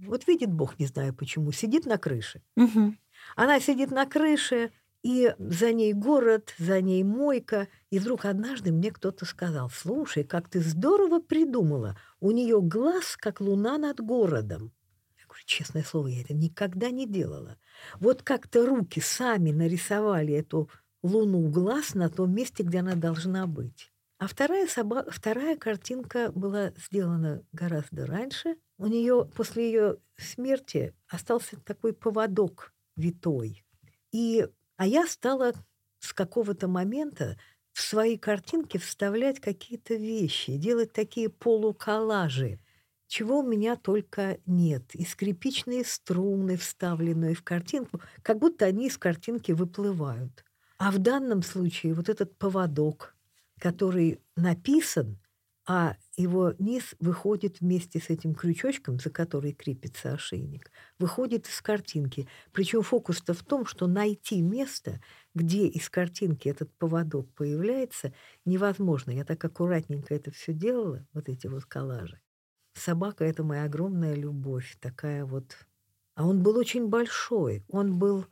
[0.05, 2.43] вот видит Бог, не знаю почему, сидит на крыше.
[2.57, 2.99] Мгм.
[3.37, 7.69] Она сидит на крыше, и за ней город, за ней мойка.
[7.91, 11.97] И вдруг однажды мне кто-то сказал, слушай, как ты здорово придумала.
[12.21, 14.73] У нее глаз, как луна над городом.
[15.45, 17.59] Честное слово, я это никогда не делала.
[18.01, 20.71] Вот как-то руки сами нарисовали эту
[21.03, 23.93] луну глаз на том месте, где она должна быть.
[24.19, 25.05] А вторая, соба...
[25.11, 28.57] вторая картинка была сделана гораздо раньше.
[28.79, 33.65] У нее после ее смерти остался такой поводок витой.
[34.13, 34.47] И...
[34.77, 35.53] А я стала
[35.99, 37.37] с какого-то момента
[37.73, 42.59] в свои картинки вставлять какие-то вещи, делать такие полуколлажи,
[43.13, 44.95] чего у меня только нет.
[44.95, 50.47] И скрипичные струны, вставленные в картинку, как будто они из картинки выплывают.
[50.79, 53.15] А в данном случае вот этот поводок,
[53.61, 55.19] который написан,
[55.67, 62.27] а его низ выходит вместе с этим крючочком, за который крепится ошейник, выходит из картинки.
[62.51, 65.03] Причем фокус-то в том, что найти место,
[65.35, 68.15] где из картинки этот поводок появляется,
[68.47, 69.11] невозможно.
[69.11, 72.22] Я так аккуратненько это все делала, вот эти вот коллажи.
[72.75, 75.57] Собака— это моя огромная любовь, такая вот.
[76.15, 77.65] А он был очень большой.
[77.69, 78.27] Он был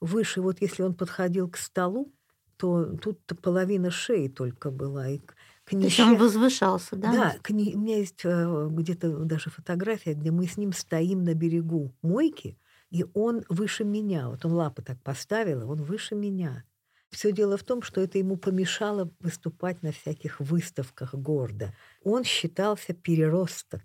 [0.00, 2.12] выше, вот если он подходил к столу,
[2.56, 5.08] то тут половина шеи только была.
[5.08, 7.12] И к, к То есть он возвышался, да?
[7.12, 11.24] Да, к не- у меня есть э, где-то даже фотография, где мы с ним стоим
[11.24, 12.58] на берегу мойки,
[12.90, 14.28] и он выше меня.
[14.28, 16.64] Вот он лапы так поставил, он выше меня.
[17.12, 21.74] Все дело в том, что это ему помешало выступать на всяких выставках города.
[22.02, 23.82] Он считался переросток.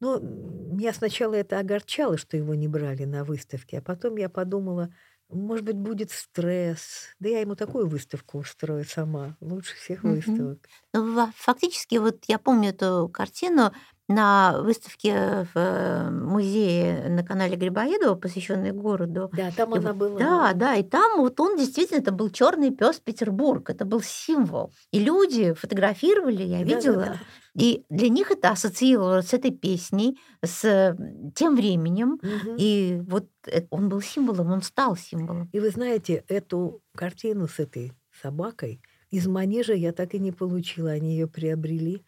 [0.00, 4.94] Но меня сначала это огорчало, что его не брали на выставки, а потом я подумала,
[5.28, 7.08] может быть, будет стресс.
[7.18, 10.70] Да я ему такую выставку устрою сама, лучше всех выставок.
[10.94, 13.72] Ну, фактически, вот я помню эту картину
[14.08, 19.30] на выставке в э, музее на канале Грибоедова, посвященной городу.
[19.34, 20.18] Да, там И она вот- была.
[20.18, 24.72] Да, да, и там вот он действительно, это был черный пес Петербург, это был символ.
[24.92, 27.20] И люди фотографировали, я видела, Да-да-да.
[27.54, 30.96] и для них это ассоциировалось с этой песней, с
[31.34, 32.18] тем временем.
[32.22, 32.56] Мгм.
[32.58, 33.26] И вот
[33.70, 35.50] он был символом, он стал символом.
[35.52, 37.92] И вы знаете, эту картину с этой
[38.22, 40.90] собакой из манежа я так и не получила.
[40.92, 42.04] Они ее приобрели.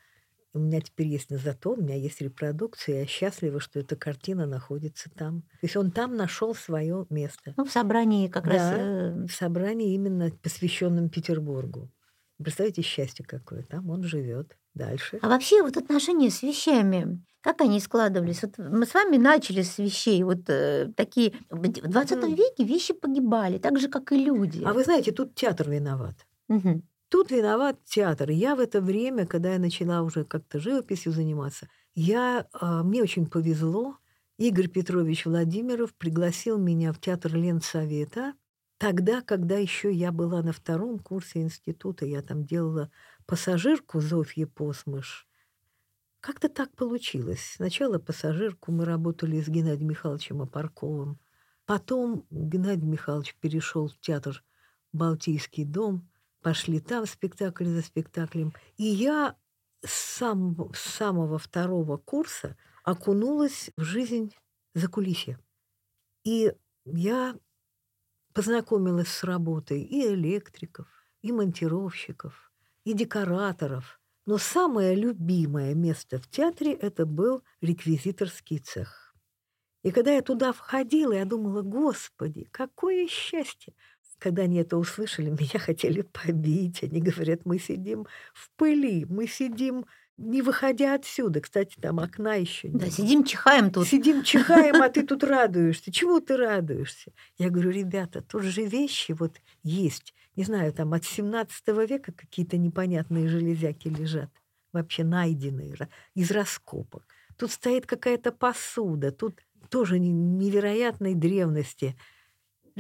[0.53, 3.01] У меня теперь есть, но зато у меня есть репродукция.
[3.01, 5.43] Я счастлива, что эта картина находится там.
[5.43, 7.55] То есть он там нашел свое место.
[7.57, 8.57] Ну, в собрании как раз...
[8.61, 8.77] Да.
[8.79, 11.91] э, В собрании именно посвященном Петербургу.
[12.43, 13.63] Представляете, счастье какое.
[13.63, 14.57] Там он живет.
[14.75, 15.19] Дальше.
[15.23, 18.43] А вообще вот отношения с вещами, как они складывались?
[18.43, 20.23] Вот мы с вами начали с вещей.
[20.25, 21.33] Вот э, такие...
[21.51, 22.35] В 20 Мгм.
[22.35, 24.63] веке вещи погибали, так же, как и люди.
[24.65, 26.15] А вы знаете, тут театр виноват.
[26.49, 26.83] Мгм.
[27.11, 28.31] Тут виноват театр.
[28.31, 33.27] Я в это время, когда я начала уже как-то живописью заниматься, я, а, мне очень
[33.27, 33.99] повезло.
[34.39, 38.35] Игорь Петрович Владимиров пригласил меня в театр Ленсовета
[38.79, 42.07] тогда, когда еще я была на втором курсе института.
[42.07, 42.93] Я там делала
[43.27, 45.27] пассажирку Зофьи Посмыш.
[46.21, 47.55] Как-то так получилось.
[47.57, 51.19] Сначала пассажирку мы работали с Геннадием Михайловичем Апарковым.
[51.67, 54.45] Потом Геннадий Михайлович перешел в театр
[54.93, 56.09] «Балтийский дом»,
[56.43, 58.53] пошли там спектакль за спектаклем.
[58.77, 59.37] И я
[59.85, 64.35] с самого, с самого второго курса окунулась в жизнь
[64.75, 65.39] закулисья.
[66.25, 66.53] И
[66.85, 67.37] я
[68.33, 70.89] познакомилась с работой и электриков,
[71.23, 72.53] и монтировщиков,
[72.85, 74.01] и декораторов.
[74.27, 79.15] Но самое любимое место в театре это был реквизиторский цех.
[79.83, 83.75] И когда я туда входила, я думала, господи, какое счастье!
[84.21, 86.85] Когда они это услышали, меня хотели побить.
[86.85, 91.41] Они говорят, мы сидим в пыли, мы сидим, не выходя отсюда.
[91.41, 92.95] Кстати, там окна еще Да, нет.
[92.95, 93.89] сидим, чихаем тут.
[93.89, 95.91] Сидим, чихаем, а ты тут радуешься.
[95.91, 97.13] Чему ты радуешься?
[97.39, 100.15] Я говорю, ребята, тут же вещи вот есть.
[100.37, 104.31] Не знаю, там от 17 века какие-то непонятные железяки лежат.
[104.73, 105.75] Вообще найденные
[106.15, 107.03] из раскопок.
[107.37, 109.11] Тут стоит какая-то посуда.
[109.11, 109.41] Тут
[109.71, 111.97] тоже не- невероятной древности.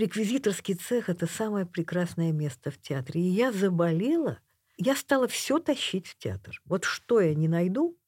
[0.00, 3.20] Реквизиторский цех— это самое прекрасное место в театре.
[3.20, 4.38] И я заболела,
[4.78, 6.58] я стала все тащить в театр.
[6.64, 7.98] Вот что я не найду,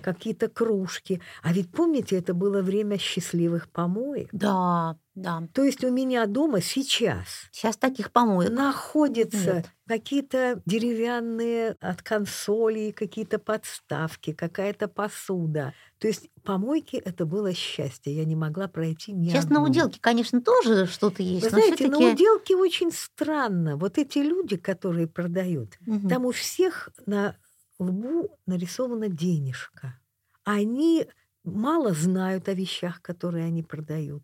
[0.00, 1.20] какие-то кружки.
[1.42, 4.30] А ведь помните, это было время счастливых помоек.
[4.32, 5.46] Да, Да.
[5.52, 8.50] То есть у меня дома сейчас Сейчас таких помоек.
[8.50, 9.66] находятся Нет.
[9.86, 15.72] какие-то деревянные от консолей, какие-то подставки, какая-то посуда.
[15.98, 18.14] То есть помойки это было счастье.
[18.14, 19.70] Я не могла пройти ни Сейчас на одну.
[19.70, 23.76] уделке, конечно, тоже что-то есть, Вы знаете, на уделке очень странно.
[23.76, 26.08] Вот эти люди, которые продают, Мгм.
[26.08, 27.36] там у всех на
[27.78, 30.00] лбу нарисована денежка.
[30.44, 31.06] Они
[31.44, 34.22] мало знают о вещах, которые они продают.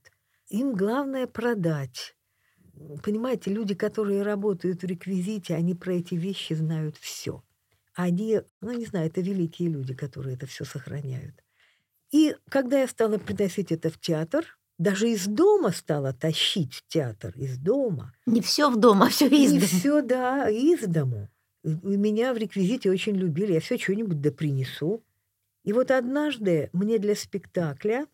[0.50, 2.16] Им главное продать.
[3.02, 7.42] Понимаете, люди, которые работают в реквизите, они про эти вещи знают все.
[7.94, 11.34] Они, ну не знаю, это великие люди, которые это все сохраняют.
[12.10, 17.32] И когда я стала приносить это в театр, даже из дома стала тащить в театр,
[17.36, 18.14] из дома.
[18.26, 19.68] Не все в дом, а все из Не дома.
[19.68, 21.28] все, да, из дому.
[21.62, 25.04] Меня в реквизите очень любили, я все что-нибудь да принесу.
[25.62, 28.06] И вот однажды мне для спектакля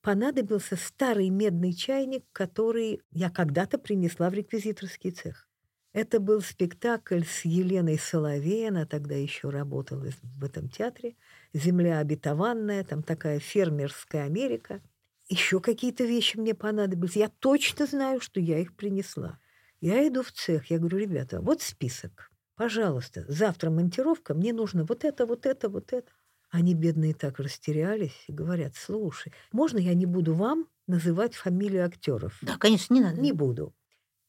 [0.00, 5.48] понадобился старый медный чайник, который я когда-то принесла в реквизиторский цех.
[5.92, 11.16] Это был спектакль с Еленой Соловей, она тогда еще работала в этом театре.
[11.54, 14.82] «Земля обетованная», там такая фермерская Америка.
[15.28, 17.16] Еще какие-то вещи мне понадобились.
[17.16, 19.40] Я точно знаю, что я их принесла.
[19.80, 22.30] Я иду в цех, я говорю, ребята, вот список.
[22.54, 26.10] Пожалуйста, завтра монтировка, мне нужно вот это, вот это, вот это.
[26.50, 32.38] Они, бедные, так растерялись и говорят, слушай, можно я не буду вам называть фамилию актеров?
[32.40, 33.20] Да, конечно, не надо.
[33.20, 33.74] Не буду.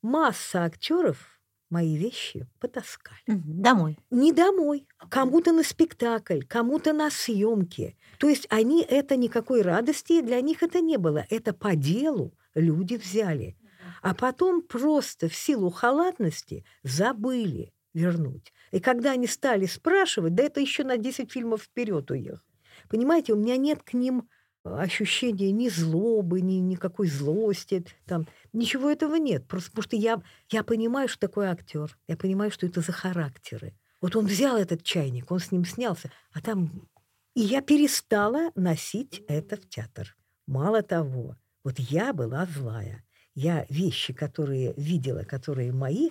[0.02, 1.40] Масса актеров
[1.70, 3.22] мои вещи потаскали.
[3.28, 3.98] Домой.
[4.10, 7.96] Не домой, кому-то на спектакль, кому-то на съемки.
[8.18, 11.26] То есть они это никакой радости для них это не было.
[11.30, 13.56] Это по делу люди взяли.
[14.02, 18.54] А потом просто в силу халатности забыли вернуть.
[18.72, 22.44] И когда они стали спрашивать, да это еще на 10 фильмов вперед уехал.
[22.90, 24.30] Понимаете, у меня нет к ним
[24.64, 29.48] ощущения ни злобы, ни никакой злости, там ничего этого нет.
[29.48, 33.74] Просто потому что я, я понимаю, что такое актер, я понимаю, что это за характеры.
[34.02, 36.88] Вот он взял этот чайник, он с ним снялся, а там...
[37.36, 40.16] И я перестала носить это в театр.
[40.48, 43.06] Мало того, вот я была злая.
[43.36, 46.10] Я вещи, которые видела, которые мои,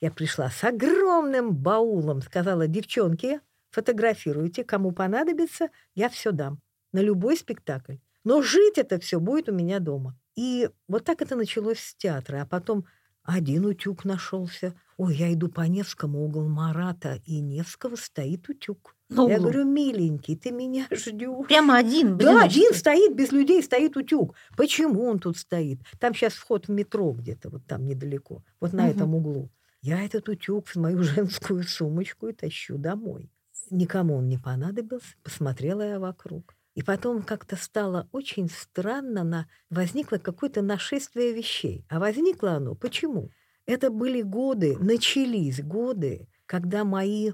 [0.00, 3.40] я пришла с огромным баулом, сказала, девчонки,
[3.70, 6.60] фотографируйте, кому понадобится, я все дам
[6.92, 7.96] на любой спектакль.
[8.24, 10.18] Но жить это все будет у меня дома.
[10.36, 12.42] И вот так это началось с театра.
[12.42, 12.84] А потом
[13.22, 14.74] один утюг нашелся.
[14.96, 18.94] Ой, я иду по Невскому, угол Марата и Невского стоит утюг.
[19.08, 19.42] На Я углу.
[19.42, 21.46] говорю, миленький, ты меня ждешь.
[21.48, 22.14] Прямо один.
[22.16, 24.34] в Да, один стоит, без людей стоит утюг.
[24.56, 25.80] Почему он тут стоит?
[25.98, 28.90] Там сейчас вход в метро где-то, вот там недалеко, вот на Мгм.
[28.90, 29.50] этом углу.
[29.82, 33.30] Я этот утюг в мою женскую сумочку и тащу домой.
[33.70, 36.54] Никому он не понадобился, посмотрела я вокруг.
[36.74, 39.48] И потом как-то стало очень странно, на...
[39.70, 41.84] возникло какое-то нашествие вещей.
[41.88, 43.30] А возникло оно почему?
[43.66, 47.32] Это были годы, начались годы, когда мои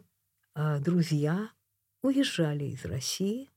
[0.54, 1.50] а, друзья
[2.02, 3.50] уезжали из России,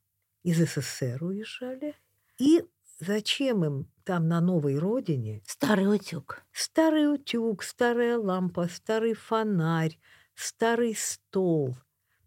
[0.44, 1.96] из СССР уезжали.
[2.38, 2.64] И
[3.00, 6.44] зачем им там на новой родине Старый утюг.
[6.52, 9.98] старый утюг, старая лампа, старый фонарь,
[10.36, 11.78] старый стол.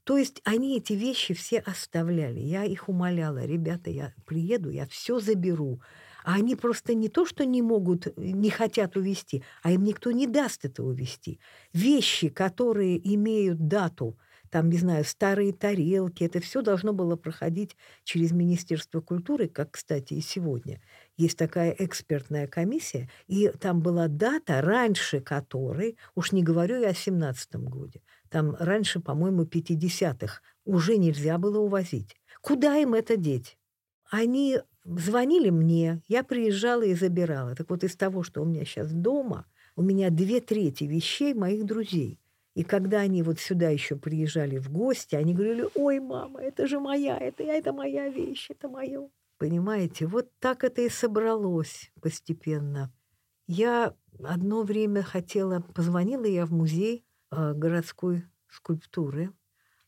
[0.05, 2.41] То есть они эти вещи все оставляли.
[2.41, 5.81] Я их умоляла, ребята, я приеду, я все заберу.
[6.25, 10.27] А они просто не то, что не могут, не хотят увезти, а им никто не
[10.27, 11.41] даст это увезти.
[11.73, 14.19] Вещи, которые имеют дату,
[14.53, 17.75] там, не знаю, старые тарелки, это все должно было проходить
[18.05, 20.83] через Министерство культуры, как, кстати, и сегодня.
[21.17, 26.95] Есть такая экспертная комиссия, и там была дата, раньше которой, уж не говорю я о
[26.95, 32.15] 17 годе, там раньше, по-моему, 50-х, уже нельзя было увозить.
[32.43, 33.57] Куда им это деть?
[34.11, 37.55] Они звонили мне, я приезжала и забирала.
[37.55, 39.47] Так вот из того, что у меня сейчас дома,
[39.77, 42.22] у меня две трети вещей моих друзей.
[42.55, 46.81] И когда они вот сюда еще приезжали в гости, они говорили, ой, мама, это же
[46.81, 49.09] моя, это, это моя вещь, это мое.
[49.39, 52.93] Понимаете, вот так это и собралось постепенно.
[53.47, 59.33] Я одно время хотела, позвонила я в музей э, городской скульптуры,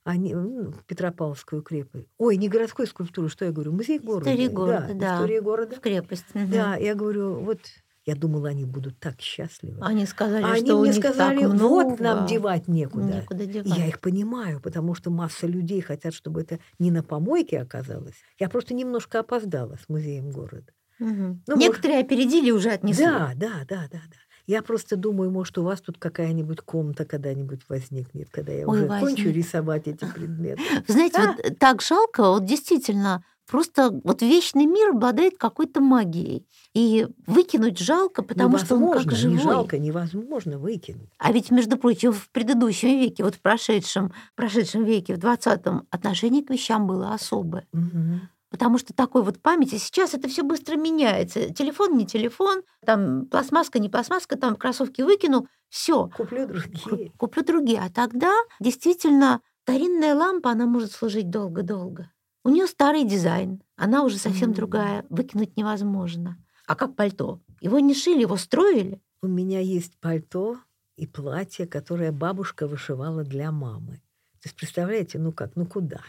[0.03, 2.09] они, ну, в Петропавловскую крепость.
[2.19, 4.31] Ой, не городской скульптуры, что я говорю, музей города.
[4.31, 5.15] Истории города, да.
[5.15, 5.77] История города.
[5.77, 6.27] В крепость.
[6.35, 6.51] Мгм.
[6.51, 7.61] Да, я говорю, вот,
[8.07, 9.79] я думала, они будут так счастливы.
[9.81, 11.85] Они сказали, А они что у мне них сказали, так много.
[11.91, 13.05] вот нам девать некуда.
[13.05, 13.79] Некуда И девать.
[13.79, 18.17] я их понимаю, потому что масса людей хотят, чтобы это не на помойке оказалось.
[18.39, 20.73] Я просто немножко опоздала с музеем города.
[20.99, 21.43] Мгм.
[21.47, 23.05] Ну, Некоторые опередили, уже отнесли.
[23.05, 24.17] Да, да, да, да, да.
[24.47, 28.89] Я просто думаю, может, у вас тут какая-нибудь комната когда-нибудь возникнет, когда я Ой, уже
[28.89, 29.35] кончу возник.
[29.35, 30.61] рисовать эти предметы.
[30.87, 31.33] Знаете, А.
[31.33, 36.47] вот так жалко, вот действительно, Просто вот вечный мир обладает какой-то магией.
[36.73, 39.37] И выкинуть жалко, потому что он как Невозможно, живой.
[39.37, 41.11] не жалко, невозможно выкинуть.
[41.19, 46.43] А ведь, между прочим, в предыдущем веке, вот в прошедшем, прошедшем веке, в 20-м, отношение
[46.43, 47.67] к вещам было особое.
[47.73, 48.29] Мгм.
[48.51, 51.53] Потому что такой вот памяти сейчас это все быстро меняется.
[51.53, 56.09] Телефон не телефон, там пластмаска не пластмаска, там кроссовки выкину, все.
[56.17, 57.11] Куплю другие.
[57.17, 57.81] Куплю другие.
[57.81, 62.13] А тогда действительно старинная лампа, она может служить долго-долго.
[62.45, 64.55] У нее старый дизайн, она уже совсем М.
[64.55, 66.37] другая, выкинуть невозможно.
[66.67, 67.41] А как пальто?
[67.61, 69.01] Его не шили, его строили.
[69.23, 70.59] У меня есть пальто
[70.97, 73.97] и платье, которое бабушка вышивала для мамы.
[74.43, 76.01] То есть, представляете, ну как, ну куда?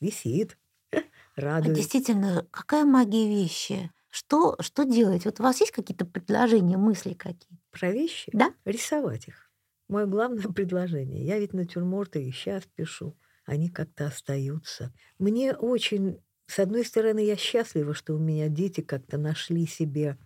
[0.00, 0.58] Висит,
[0.92, 1.00] А
[1.40, 1.76] радует.
[1.76, 3.90] действительно, какая магия вещи?
[4.10, 5.24] Что, что делать?
[5.24, 7.58] Вот у вас есть какие-то предложения, мысли какие?
[7.70, 8.30] Про вещи?
[8.32, 8.52] Да.
[8.64, 9.50] Рисовать их.
[9.88, 11.24] Мое главное предложение.
[11.24, 13.14] Я ведь натюрморты и сейчас пишу.
[13.44, 14.92] Они как-то остаются.
[15.18, 20.18] Мне очень, с одной стороны, я счастлива, что у меня дети как-то нашли себе,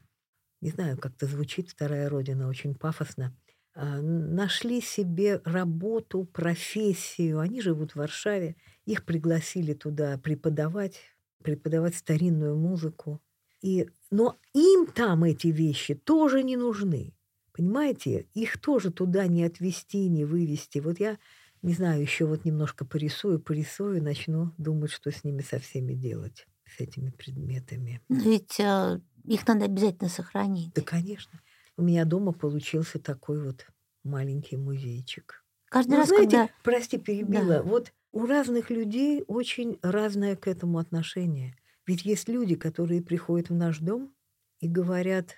[0.60, 3.36] не знаю, как-то звучит вторая родина очень пафосно,
[3.74, 7.38] а, нашли себе работу, профессию.
[7.38, 8.56] Они живут в Варшаве.
[8.86, 11.00] Их пригласили туда преподавать,
[11.44, 13.20] преподавать старинную музыку.
[13.62, 17.14] И, но им там эти вещи тоже не нужны.
[17.52, 20.78] Понимаете, их тоже туда не отвезти, не вывести.
[20.78, 21.18] Вот я,
[21.62, 26.46] не знаю, еще вот немножко порисую, порисую, начну думать, что с ними со всеми делать,
[26.66, 28.00] с этими предметами.
[28.08, 30.72] Но ведь э, их надо обязательно сохранить.
[30.74, 31.40] Да, конечно.
[31.76, 33.66] У меня дома получился такой вот
[34.04, 35.44] маленький музейчик.
[35.68, 36.52] Каждый Ну, раз, знаете, когда...
[36.62, 37.44] прости, перебила.
[37.56, 37.62] Да.
[37.62, 41.56] Вот у разных людей очень разное к этому отношение.
[41.86, 44.14] Ведь есть люди, которые приходят в наш дом
[44.60, 45.34] и говорят,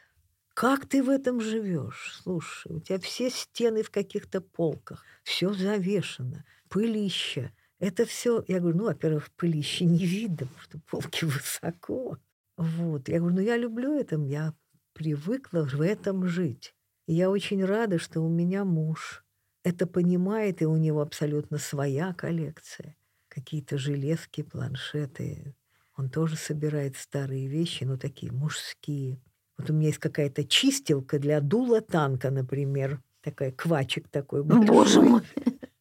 [0.61, 2.21] как ты в этом живешь?
[2.23, 7.51] Слушай, у тебя все стены в каких-то полках, все завешено, пылища.
[7.79, 12.19] Это все, я говорю, ну, во-первых, пылище не видно, потому что полки высоко.
[12.59, 13.09] Вот.
[13.09, 14.53] Я говорю, ну, я люблю это, я
[14.93, 16.75] привыкла в этом жить.
[17.07, 19.25] И я очень рада, что у меня муж
[19.65, 22.97] это понимает, и у него абсолютно своя коллекция.
[23.29, 25.55] Какие-то железки, планшеты.
[25.97, 29.23] Он тоже собирает старые вещи, но такие мужские.
[29.61, 33.01] Вот у меня есть какая-то чистилка для дула танка, например.
[33.23, 34.43] Такая квачик такой.
[34.43, 35.09] Боже большой.
[35.09, 35.23] мой,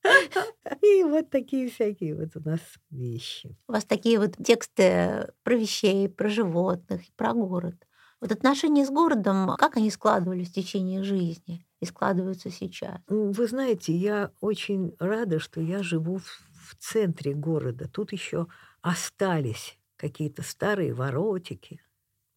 [0.82, 2.60] И вот такие всякие вот у нас
[2.92, 3.56] вещи.
[3.68, 7.76] у вас такие вот тексты про вещей, про животных, про город.
[8.20, 13.00] Вот отношения с городом, как они складывались в течение жизни и складываются сейчас?
[13.10, 17.88] М, Вы знаете, я очень рада, что я живу в, в центре города.
[17.88, 18.48] Тут еще
[18.82, 21.82] остались какие-то старые воротики,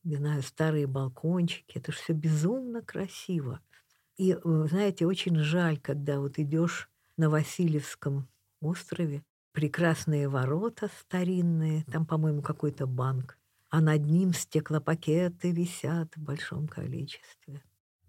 [0.05, 1.79] знаю, старые балкончики.
[1.79, 3.61] Это же все безумно красиво.
[4.17, 8.29] И, э, знаете, очень жаль, когда вот идешь на Васильевском
[8.61, 9.23] острове,
[9.53, 13.39] прекрасные ворота старинные, там, по-моему, какой-то банк,
[13.71, 17.63] а над ним стеклопакеты висят в большом количестве.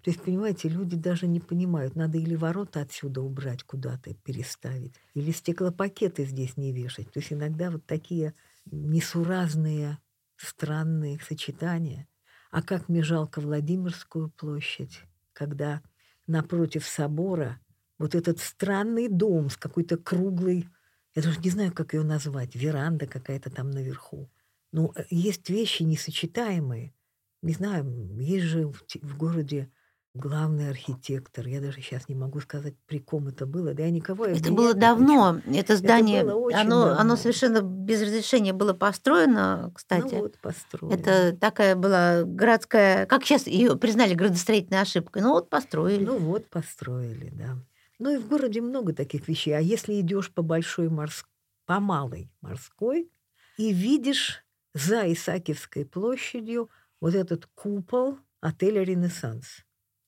[0.04, 5.32] То есть, понимаете, люди даже не понимают, надо или ворота отсюда убрать куда-то, переставить, или
[5.32, 7.10] стеклопакеты здесь не вешать.
[7.12, 8.34] То есть иногда вот такие
[8.66, 9.98] несуразные,
[10.36, 12.07] странные сочетания.
[12.51, 15.01] А как мне жалко Владимирскую площадь,
[15.34, 15.81] когда
[16.27, 17.59] напротив собора
[17.97, 20.69] вот этот странный дом с какой-то круглой,
[21.15, 24.29] я даже не знаю, как ее назвать, веранда какая-то там наверху.
[24.71, 26.93] Ну, э, есть вещи несочетаемые.
[27.41, 27.86] Не знаю,
[28.19, 29.71] есть же в, в городе
[30.14, 31.47] главный архитектор.
[31.47, 33.74] Я даже сейчас не могу сказать, при ком это было.
[33.74, 34.80] Да я никого Это обвинять было не хочу.
[34.80, 35.41] давно.
[35.53, 37.16] Это здание, было очень оно, оно давно.
[37.16, 40.14] совершенно без разрешения было построено, кстати.
[40.16, 40.99] Ну вот, построили.
[40.99, 45.24] Это такая была городская, как сейчас ее признали градостроительной ошибкой.
[45.24, 46.05] Ну вот построили.
[46.05, 47.57] Ну вот, построили, да.
[47.99, 49.51] Ну и в городе много таких вещей.
[49.51, 51.30] А если идешь по большой морской,
[51.66, 53.09] по малой морской,
[53.57, 54.43] и видишь
[54.74, 59.64] за Исаакиевской площадью вот этот купол отеля «Ренессанс».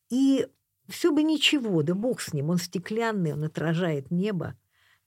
[0.10, 0.48] И
[0.88, 4.58] все бы ничего, да бог с ним, он стеклянный, он отражает небо,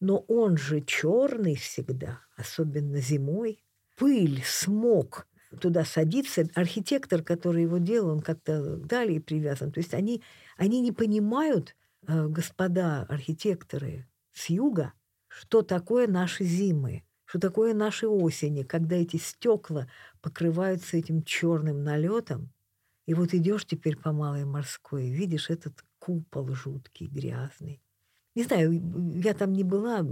[0.00, 3.64] но он же черный всегда, особенно зимой.
[3.96, 5.26] Пыль, смог
[5.60, 6.48] туда садится.
[6.54, 9.72] Архитектор, который его делал, он как-то далее привязан.
[9.72, 10.22] То есть они,
[10.56, 11.74] они не понимают,
[12.06, 14.92] э, господа архитекторы с юга,
[15.28, 19.88] что такое наши зимы, что такое наши осени, когда эти стекла
[20.20, 22.52] покрываются этим черным налетом.
[23.08, 27.80] И вот идешь теперь по Малой Морской, видишь этот купол жуткий, грязный.
[28.34, 28.70] Не знаю,
[29.24, 30.06] я там не была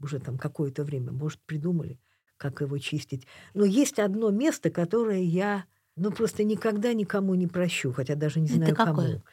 [0.00, 2.00] уже там какое-то время, может, придумали,
[2.38, 3.26] как его чистить.
[3.52, 8.46] Но есть одно место, которое я, ну, просто никогда никому не прощу, хотя даже не
[8.46, 8.94] Это знаю какое?
[8.94, 9.24] кому.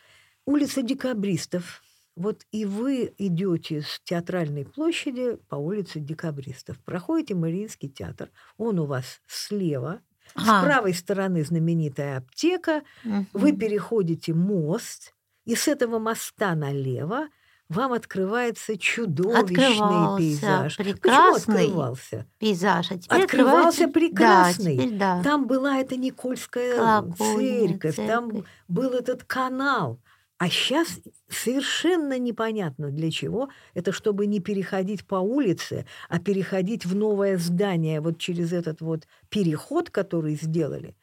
[0.46, 1.82] Улица Декабристов.
[2.18, 8.86] Вот и вы идете с театральной площади по улице Декабристов, проходите Мариинский театр, он у
[8.86, 10.02] вас слева,
[10.36, 13.28] с А, правой стороны знаменитая аптека, мгм.
[13.34, 15.14] вы переходите мост,
[15.46, 17.28] и с этого моста налево
[17.70, 20.78] вам открывается чудовищный Открывался пейзаж.
[20.78, 22.26] Почему прекрасный открывался?
[22.38, 24.78] пейзаж, а теперь Открывался прекрасный.
[24.78, 25.24] Да, теперь да.
[25.24, 28.50] Там была эта Никольская Колокольня, церковь, там церковь.
[28.68, 30.00] был этот канал.
[30.38, 33.50] А сейчас совершенно непонятно для чего.
[33.74, 39.08] Это чтобы не переходить по улице, а переходить в новое здание вот через этот вот
[39.30, 40.98] переход, который сделали.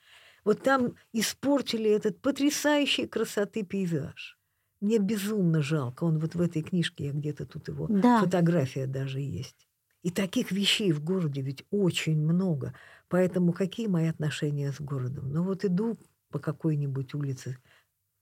[0.45, 4.39] Вот там испортили этот потрясающей красоты пейзаж.
[4.81, 6.05] Мне безумно жалко.
[6.05, 8.15] Он вот в этой книжке, я где-то тут его Да.
[8.15, 9.69] фотография даже есть.
[10.03, 12.75] И таких вещей в городе ведь очень много.
[13.09, 15.33] Поэтому какие мои отношения с городом?
[15.33, 15.97] Ну вот иду
[16.31, 17.59] по какой-нибудь улице,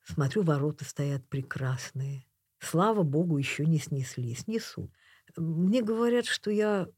[0.05, 2.27] смотрю, ворота стоят прекрасные.
[2.59, 4.35] Слава богу, еще не снесли.
[4.35, 4.91] Снесут.
[5.37, 6.89] Мне говорят, что я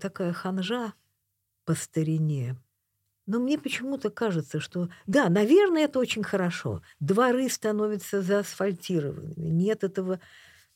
[0.00, 0.94] такая ханжа
[1.64, 2.56] по старине.
[3.26, 6.82] Но мне почему-то кажется, что да, наверное, это очень хорошо.
[7.00, 9.48] Дворы становятся заасфальтированными.
[9.48, 10.20] Нет этого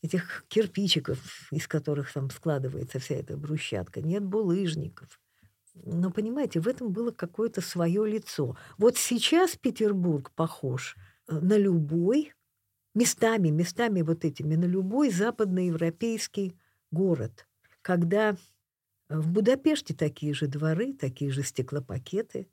[0.00, 1.18] этих кирпичиков,
[1.50, 4.00] из которых там складывается вся эта брусчатка.
[4.00, 5.20] Нет булыжников.
[5.74, 8.56] Но, понимаете, в этом было какое-то свое лицо.
[8.78, 10.96] Вот сейчас Петербург похож
[11.28, 12.32] на любой,
[12.94, 16.58] местами, местами вот этими, на любой западноевропейский
[16.90, 17.46] город.
[17.82, 18.36] Когда
[19.08, 22.48] в Будапеште такие же дворы, такие же стеклопакеты.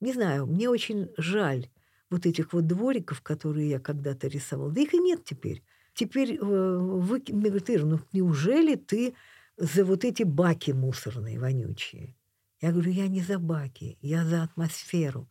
[0.00, 1.68] Не знаю, мне очень жаль
[2.10, 4.72] вот этих вот двориков, которые я когда-то рисовала.
[4.72, 5.62] Да их и нет теперь.
[5.94, 9.14] Теперь э, вы, мне говорят, ну неужели ты
[9.56, 12.16] за вот эти баки мусорные, вонючие?
[12.60, 15.30] Я говорю, я не за баки, я за атмосферу.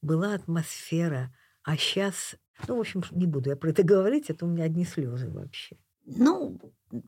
[0.00, 1.34] Была атмосфера,
[1.68, 2.36] а сейчас...
[2.66, 5.76] Ну, в общем, не буду я про это говорить, это у меня одни слезы вообще.
[6.06, 6.58] Ну,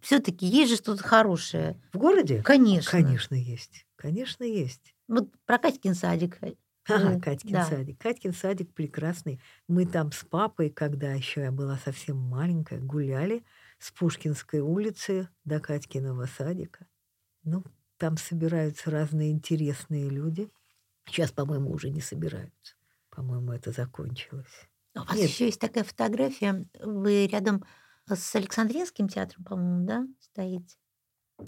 [0.03, 1.81] все-таки есть же что-то хорошее.
[1.95, 2.43] В городе?
[2.43, 2.91] Конечно.
[2.91, 3.87] Конечно, есть.
[3.97, 4.95] Конечно, есть.
[5.09, 6.39] Вот про Катькин садик.
[6.87, 7.65] Ага, Э, Катькин да.
[7.65, 7.99] садик.
[7.99, 9.41] Катькин садик прекрасный.
[9.67, 13.43] Мы там с папой, когда еще я была совсем маленькая, гуляли
[13.79, 16.87] с Пушкинской улицы до Катькиного садика.
[17.45, 17.65] Ну,
[17.97, 20.51] там собираются разные интересные люди.
[21.07, 22.75] Сейчас, по-моему, уже не собираются.
[23.11, 24.69] По-моему, это закончилось.
[24.95, 25.29] У вас Нет.
[25.29, 26.67] еще есть такая фотография.
[26.81, 27.65] Вы рядом
[28.07, 30.77] с Александринским театром, по-моему, да, стоите?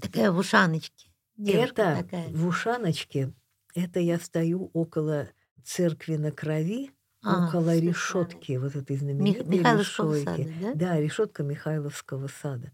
[0.01, 1.11] Такая в ушаночке.
[1.37, 2.29] Девушка это такая.
[2.29, 3.33] в Ушаночке,
[3.75, 5.29] это я стою около
[5.65, 6.91] церкви на крови,
[7.25, 10.43] А, около решетки, вот этой Мих- знаменитой Михайловского решетки.
[10.45, 10.75] сада, да?
[10.75, 12.73] Да, решетка Михайловского сада.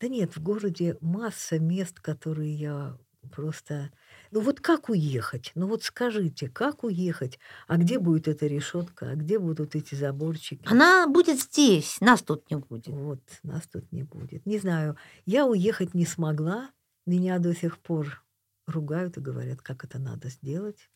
[0.00, 2.98] Да нет, в городе масса мест, которые я
[3.32, 3.90] просто...
[4.30, 5.50] Ну вот как уехать?
[5.56, 7.38] Ну вот скажите, как уехать?
[7.66, 9.10] А где будет эта решетка?
[9.10, 10.62] А где будут эти заборчики?
[10.66, 12.86] Она будет здесь, нас тут не будет.
[12.88, 14.46] Вот, нас тут не будет.
[14.46, 16.70] Не знаю, я уехать не смогла.
[17.06, 18.22] Меня до сих пор
[18.66, 20.88] ругают и говорят, как это надо сделать.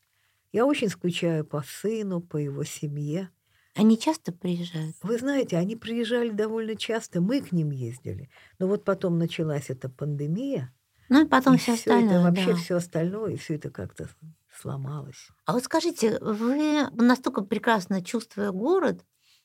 [0.53, 3.31] Я очень скучаю по сыну, по его семье.
[3.75, 4.95] Они часто приезжают.
[5.03, 8.31] Вы знаете, они приезжали довольно часто, мы к ним ездили.
[8.61, 10.73] Но вот потом началась эта пандемия,
[11.09, 12.25] Ну и потом и все всё это остальное.
[12.25, 12.57] вообще да.
[12.57, 14.09] все остальное, и все это как-то
[14.53, 15.29] сломалось.
[15.47, 19.05] А вот скажите, вы настолько прекрасно чувствуя город,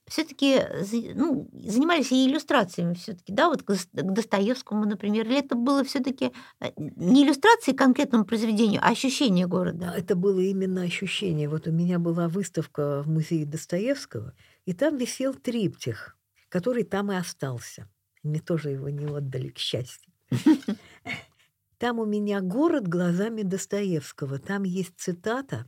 [0.09, 0.61] все-таки
[1.13, 5.83] ну, занимались и иллюстрациями все-таки, да, вот к Дос- к Достоевскому, например, или это было
[5.83, 6.31] все-таки
[6.77, 9.93] не иллюстрации к конкретному произведению, а ощущение города?
[9.95, 11.47] Это было именно ощущение.
[11.47, 14.33] Вот у меня была выставка в музее Достоевского,
[14.65, 16.17] и там висел триптих,
[16.49, 17.87] который там и остался.
[18.23, 20.11] Мне тоже его не отдали, к счастью.
[21.79, 24.37] Там у меня город глазами Достоевского.
[24.37, 25.65] Там есть цитата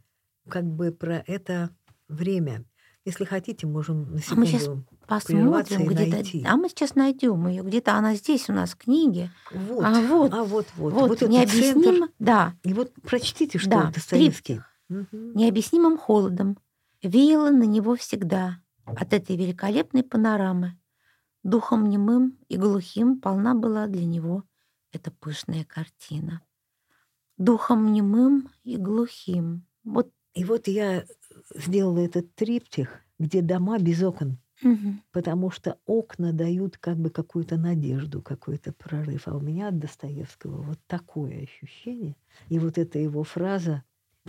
[0.49, 1.69] как бы про это
[2.09, 2.65] время.
[3.05, 6.49] Если хотите, можем на А мы секунду Посмотрим где-то.
[6.49, 7.63] А мы сейчас найдем ее.
[7.63, 9.31] Где-то она здесь у нас в книге.
[9.51, 12.13] Вот, А вот, а вот, вот, вот, вот, необъяснимо, центр.
[12.19, 14.61] да, И вот прочтите, что Да, Достоевский.
[14.89, 15.33] Мгм.
[15.35, 16.57] необъяснимым холодом
[17.01, 20.77] веяло на него всегда от этой великолепной панорамы.
[21.43, 24.43] Духом немым и глухим полна была для него
[24.91, 26.41] эта пышная картина.
[27.37, 29.65] Духом немым и глухим.
[29.83, 31.05] Вот И вот я
[31.55, 35.01] сделала этот триптих, где дома без окон, мгм.
[35.11, 39.27] потому что окна дают как бы какую-то надежду, какой-то прорыв.
[39.27, 42.15] А у меня от Достоевского вот такое ощущение.
[42.49, 43.83] И вот эта его фраза,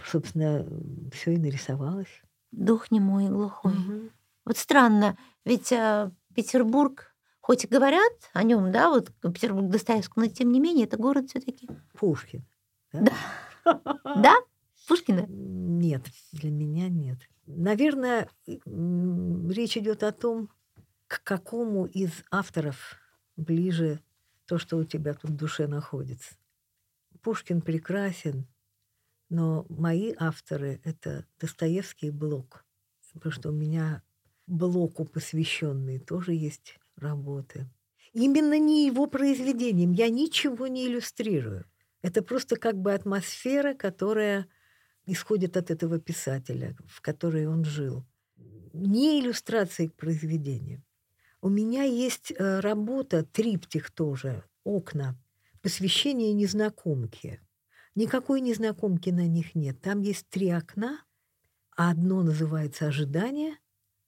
[0.04, 0.66] собственно,
[1.12, 2.22] все и нарисовалось.
[2.50, 3.84] дух немой и глухой.
[4.44, 7.11] Вот странно, ведь а, Петербург,
[7.42, 11.28] хоть и говорят о нем, да, вот Петербург Достоевского, но тем не менее это город
[11.28, 11.68] все-таки.
[11.92, 12.46] Пушкин.
[13.64, 14.34] Да?
[14.88, 15.26] Пушкина?
[15.28, 17.18] Нет, для меня нет.
[17.46, 20.50] Наверное, речь идет о том,
[21.06, 22.96] к какому из авторов
[23.36, 24.00] ближе
[24.46, 26.34] то, что у тебя тут в душе находится.
[27.22, 28.48] Пушкин прекрасен,
[29.28, 32.64] но мои авторы— это Достоевский и Блок.
[33.12, 34.02] Потому что у меня
[34.48, 37.68] Блоку посвященные тоже есть работы.
[38.12, 39.92] Именно не его произведением.
[39.92, 41.64] Я ничего не иллюстрирую.
[42.02, 44.46] Это просто как бы атмосфера, которая
[45.06, 48.04] исходит от этого писателя, в которой он жил.
[48.72, 50.82] Не иллюстрации к произведению.
[51.40, 55.18] У меня есть э, работа, триптих тоже, окна,
[55.60, 57.40] посвящение незнакомке.
[57.94, 59.80] Никакой незнакомки на них нет.
[59.80, 61.02] Там есть три окна,
[61.76, 63.56] а одно называется «Ожидание»,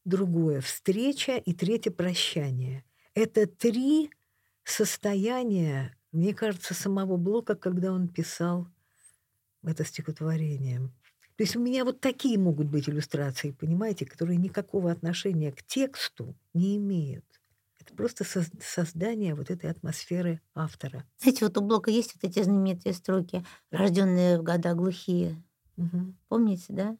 [0.05, 2.85] другое «Встреча» и третье «Прощание».
[3.15, 4.11] Это три
[4.65, 8.69] состояния, мне кажется, самого Блока, когда он писал
[9.63, 10.81] это стихотворение.
[11.37, 16.37] То есть у меня вот такие могут быть иллюстрации, понимаете, которые никакого отношения к тексту
[16.53, 17.25] не имеют.
[17.81, 18.25] Это просто
[18.61, 21.05] создание вот этой атмосферы автора.
[21.19, 25.43] Знаете, вот у Блока есть вот эти знаменитые строки, рожденные в года глухие.
[25.77, 26.15] Угу.
[26.29, 26.97] Помните, да?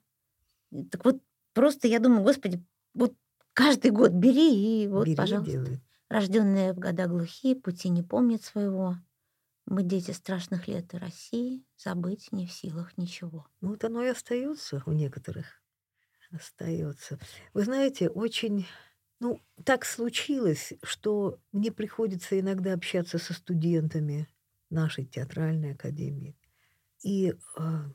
[0.91, 1.23] Так вот,
[1.55, 2.63] просто я думаю, господи,
[2.95, 3.15] вот
[3.53, 5.51] каждый год бери и вот, Бери, пожалуйста.
[5.53, 5.81] делай.
[6.09, 8.97] Рожденные в года глухие, пути не помнят своего.
[9.67, 13.47] Мы дети страшных лет и России, забыть не в силах ничего.
[13.61, 15.63] Ну, вот оно и остается у некоторых.
[16.31, 17.19] Остается.
[17.55, 18.67] Вы знаете, очень
[19.21, 24.29] ну, так случилось, что мне приходится иногда общаться со студентами
[24.69, 26.37] нашей театральной академии
[27.03, 27.91] и а,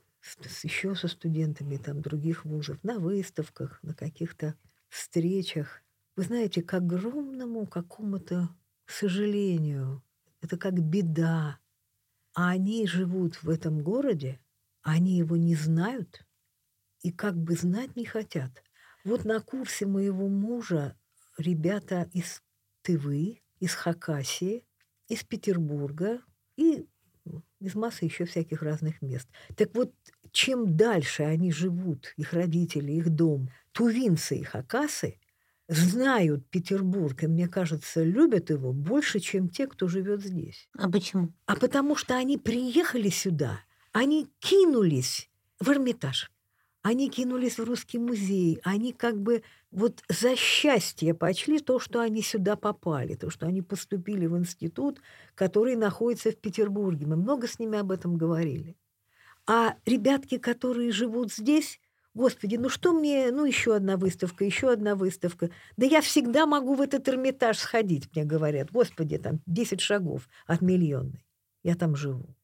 [0.64, 4.56] еще со студентами там других вузов на выставках, на каких-то
[4.90, 5.82] встречах.
[6.16, 8.50] Вы знаете, к огромному какому-то
[8.86, 10.04] сожалению,
[10.42, 11.60] это как беда.
[12.34, 14.40] А они живут в этом городе,
[14.82, 16.26] они его не знают
[17.02, 18.64] и как бы знать не хотят.
[19.04, 20.98] Вот на курсе моего мужа
[21.38, 22.44] ребята из
[22.82, 24.66] Тывы, из Хакасии,
[25.08, 26.22] из Петербурга
[26.56, 26.86] и
[27.60, 29.28] из массы еще всяких разных мест.
[29.56, 29.94] Так вот,
[30.32, 35.20] чем дальше они живут, их родители, их дом, тувинцы и хакасы
[35.70, 40.68] знают Петербург, и, мне кажется, любят его больше, чем те, кто живет здесь.
[40.78, 41.32] А почему?
[41.46, 43.62] А потому что они приехали сюда,
[43.92, 46.32] они кинулись в Эрмитаж,
[46.82, 52.24] они кинулись в Русский музей, они как бы вот за счастье почли то, что они
[52.24, 55.02] сюда попали, то, что они поступили в институт,
[55.36, 57.06] который находится в Петербурге.
[57.06, 58.76] Мы много с ними об этом говорили.
[59.52, 61.80] А ребятки, которые живут здесь,
[62.14, 65.50] Господи, ну что мне, ну еще одна выставка, еще одна выставка.
[65.76, 68.72] Да я всегда могу в этот Эрмитаж сходить, мне говорят.
[68.72, 71.26] Господи, там 10 шагов от миллионной.
[71.64, 72.36] Я там живу.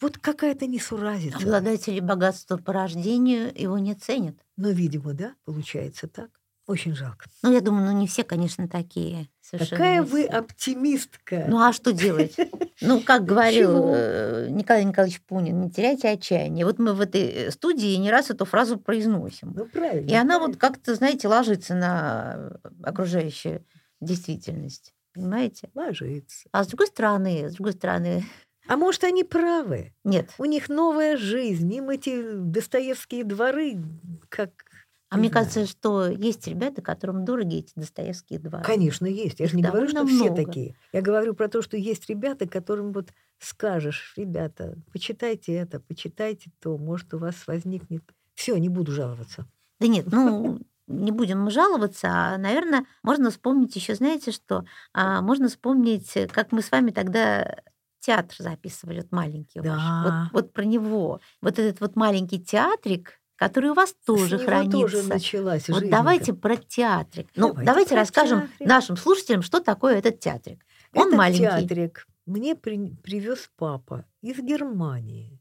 [0.00, 1.38] Вот какая-то несуразица.
[1.38, 4.36] Обладатели богатства по рождению его не ценят.
[4.56, 6.37] Но, видимо, да, получается так.
[6.68, 7.24] Очень жалко.
[7.42, 9.30] Ну, я думаю, ну не все, конечно, такие.
[9.40, 11.46] Совершенно Какая вы оптимистка.
[11.48, 12.36] Ну а что делать?
[12.80, 16.64] Ну, как говорил э, Николай Николаевич Пунин, не теряйте отчаяние.
[16.64, 19.52] Вот мы в этой э, студии не раз эту фразу произносим.
[19.56, 20.08] Ну, правильно.
[20.08, 23.64] И она вот как-то, знаете, ложится на окружающую
[24.00, 24.94] действительность.
[25.12, 25.70] Понимаете?
[25.74, 26.48] ложится.
[26.52, 28.24] А с другой стороны, с другой стороны,
[28.68, 29.92] А может, они правы?
[30.04, 30.30] нет.
[30.38, 31.72] У них новая жизнь.
[31.74, 33.82] Им эти Достоевские дворы
[34.28, 34.67] как...
[35.10, 35.46] А Не мне знаю.
[35.46, 38.62] кажется, что есть ребята, которым дороги эти достоевские дворы.
[38.64, 39.40] Конечно, есть.
[39.40, 40.44] Я Их же не говорю, что довольно все много.
[40.44, 40.76] такие.
[40.92, 46.76] Я говорю про то, что есть ребята, которым вот скажешь, ребята, почитайте это, почитайте то,
[46.76, 48.02] может, у вас возникнет...
[48.34, 49.46] Все, не буду жаловаться.
[49.80, 54.64] Да нет, ну, не будем мы жаловаться, а, наверное, можно вспомнить еще, знаете что?
[54.92, 57.62] А, можно вспомнить, как мы с вами тогда
[58.00, 59.66] театр записывали, вот маленький ваш.
[59.66, 60.30] Да.
[60.32, 61.20] Вот, вот про него.
[61.40, 64.78] Вот этот вот маленький театрик, который у вас тоже С хранится.
[64.78, 65.90] тоже началась Вот жизнь.
[65.90, 67.28] давайте про театрик.
[67.36, 68.68] Ну, Давайте давайте расскажем театрик.
[68.68, 70.60] нашим слушателям, что такое этот театрик.
[70.92, 71.42] Он Этот маленький.
[71.44, 75.40] театрик мне привез папа из Германии.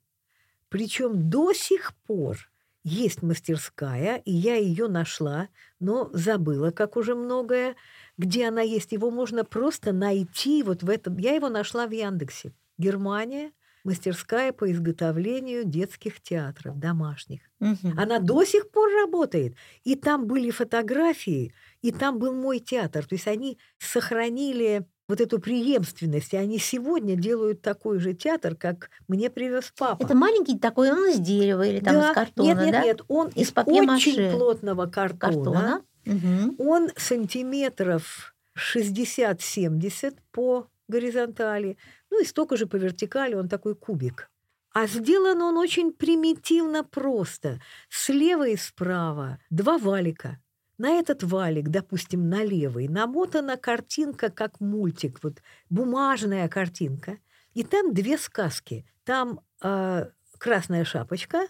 [0.69, 2.37] Причем до сих пор
[2.83, 7.75] есть мастерская, и я ее нашла, но забыла, как уже многое,
[8.17, 8.91] где она есть.
[8.91, 11.17] Его можно просто найти вот в этом.
[11.17, 12.53] Я его нашла в Яндексе.
[12.77, 13.51] Германия,
[13.87, 17.39] мастерская по изготовлению детских театров, домашних.
[17.59, 17.97] Мгм.
[17.97, 19.55] Она до сих пор работает.
[19.85, 23.05] И там были фотографии, и там был мой театр.
[23.05, 28.89] То есть они сохранили вот эту преемственность, и они сегодня делают такой же театр, как
[29.07, 30.03] мне привез папа.
[30.03, 32.83] Это маленький такой, он из дерева или там Да, из картона, нет, нет, да?
[32.83, 35.33] нет, он Из из, очень плотного картона.
[35.33, 35.81] Картона.
[36.05, 36.55] Мгм.
[36.59, 41.77] Он сантиметров 60-70 по горизонтали,
[42.09, 44.29] ну и столько же по вертикали, он такой кубик.
[44.73, 47.59] А сделан он очень примитивно просто.
[47.89, 50.39] Слева и справа два валика.
[50.77, 55.41] на этот валик, допустим, на левый, намотана картинка, как мультик, вот
[55.71, 57.17] бумажная картинка,
[57.55, 58.85] и там две сказки.
[59.03, 60.05] Там э,
[60.37, 61.47] «Красная шапочка»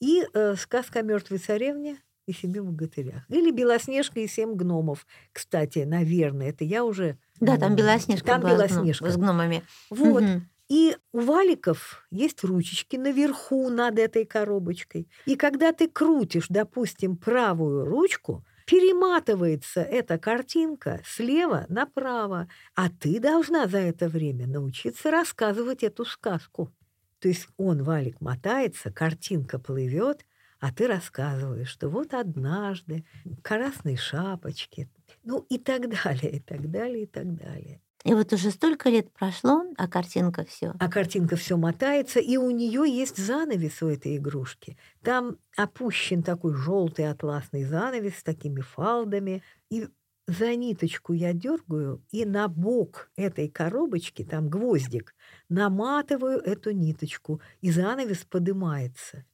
[0.00, 3.24] и э, сказка о мертвой царевне и семи богатырях.
[3.30, 5.06] Или «Белоснежка и семь гномов».
[5.32, 7.18] Кстати, наверное, это я уже...
[7.40, 9.10] Да, там Белоснежка Там была Белоснежка.
[9.10, 9.62] с гномами.
[9.90, 10.22] Вот.
[10.22, 10.48] Мгм.
[10.68, 15.08] И у валиков есть ручечки наверху над этой коробочкой.
[15.24, 23.68] И когда ты крутишь, допустим, правую ручку, перематывается эта картинка слева направо, а ты должна
[23.68, 26.72] за это время научиться рассказывать эту сказку.
[27.20, 30.26] То есть он, валик, мотается, картинка плывет,
[30.60, 33.04] а ты рассказываешь, что вот однажды
[33.42, 34.88] красной шапочки,
[35.24, 37.80] ну и так далее, и так далее, и так далее.
[38.04, 40.74] И вот уже столько лет прошло, а картинка все.
[40.78, 44.78] А картинка все мотается, и у нее есть занавес у этой игрушки.
[45.02, 49.42] Там опущен такой желтый атласный занавес с такими фалдами.
[49.70, 49.88] И
[50.28, 55.14] за ниточку я дергаю, и на бок этой коробочки, там гвоздик,
[55.48, 59.24] наматываю эту ниточку, и занавес поднимается.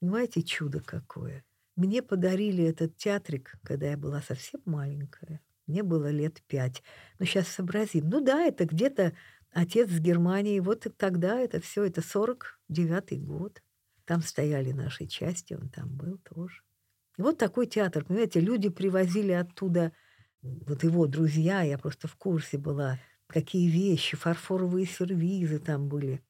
[0.00, 1.44] Понимаете, чудо какое.
[1.76, 5.40] Мне подарили этот театрик, когда я была совсем маленькая.
[5.66, 6.82] Мне было лет пять.
[7.18, 8.08] Но сейчас сообразим.
[8.08, 9.12] Ну да, это где-то
[9.50, 10.60] отец с Германии.
[10.60, 13.62] Вот тогда это все, это 49-й год.
[14.04, 16.62] Там стояли наши части, он там был тоже.
[17.18, 19.92] И вот такой театр, понимаете, люди привозили оттуда,
[20.42, 26.22] вот его друзья, я просто в курсе была, какие вещи, фарфоровые сервизы там были.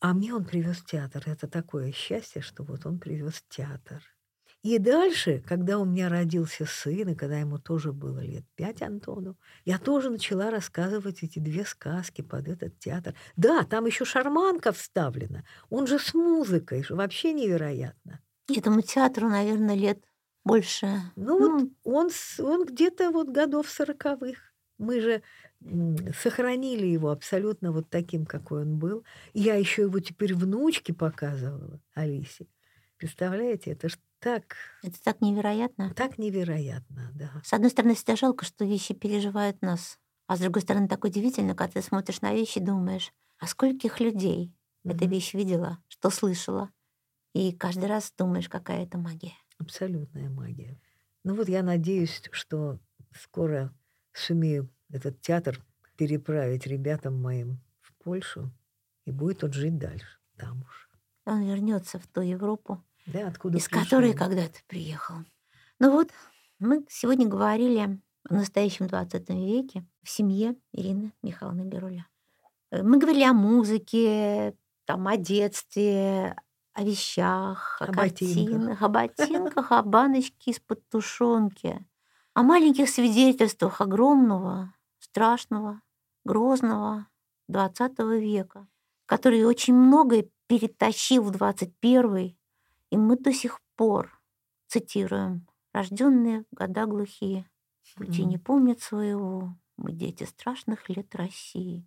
[0.00, 1.22] А мне он привез театр.
[1.26, 4.02] Это такое счастье, что вот он привез театр.
[4.62, 9.36] И дальше, когда у меня родился сын, и когда ему тоже было лет пять Антону,
[9.64, 13.14] я тоже начала рассказывать эти две сказки под этот театр.
[13.36, 15.44] Да, там еще шарманка вставлена.
[15.70, 18.20] Он же с музыкой, вообще невероятно.
[18.52, 20.04] Этому театру, наверное, лет
[20.44, 20.88] больше.
[21.16, 24.38] Ну, вот он, он где-то вот годов сороковых.
[24.78, 25.22] Мы же
[26.14, 29.04] сохранили его абсолютно вот таким, какой он был.
[29.34, 32.46] Я еще его теперь внучке показывала, Алисе.
[32.96, 35.94] Представляете, это ж так, это так невероятно.
[35.94, 37.42] так невероятно, да.
[37.42, 39.98] С одной стороны, всегда жалко, что вещи переживают нас.
[40.26, 44.00] А с другой стороны, так удивительно, когда ты смотришь на вещи и думаешь, а скольких
[44.00, 44.52] людей
[44.86, 45.08] эта Мгм.
[45.08, 46.70] вещь видела, что слышала.
[47.34, 49.34] И каждый раз думаешь, какая это магия.
[49.58, 50.80] Абсолютная магия.
[51.24, 52.80] Ну вот я надеюсь, что
[53.12, 53.74] скоро
[54.12, 55.60] сумею этот театр
[55.96, 58.50] переправить ребятам моим в Польшу,
[59.04, 60.88] и будет он жить дальше, там уж.
[61.26, 64.28] Он вернется в ту Европу, Да, откуда из которой пришел.
[64.28, 65.16] когда-то приехал.
[65.78, 66.10] Ну вот,
[66.58, 72.06] мы сегодня говорили о настоящем 20 веке в семье Ирины Михайловны Беруля.
[72.70, 76.36] Э, Мы говорили о музыке, там, о детстве,
[76.72, 77.98] о вещах, о, О ботинках.
[78.78, 81.84] картинах, о ботинках, о баночке из-под тушенки,
[82.34, 84.72] о маленьких свидетельствах огромного,
[85.10, 85.80] страшного,
[86.24, 87.08] грозного
[87.48, 88.68] 20 века,
[89.06, 92.36] который очень многое перетащил в 21
[92.90, 94.20] и мы до сих пор
[94.66, 97.48] цитируем «Рожденные года глухие,
[97.96, 101.86] пути не помнят своего, мы дети страшных лет России,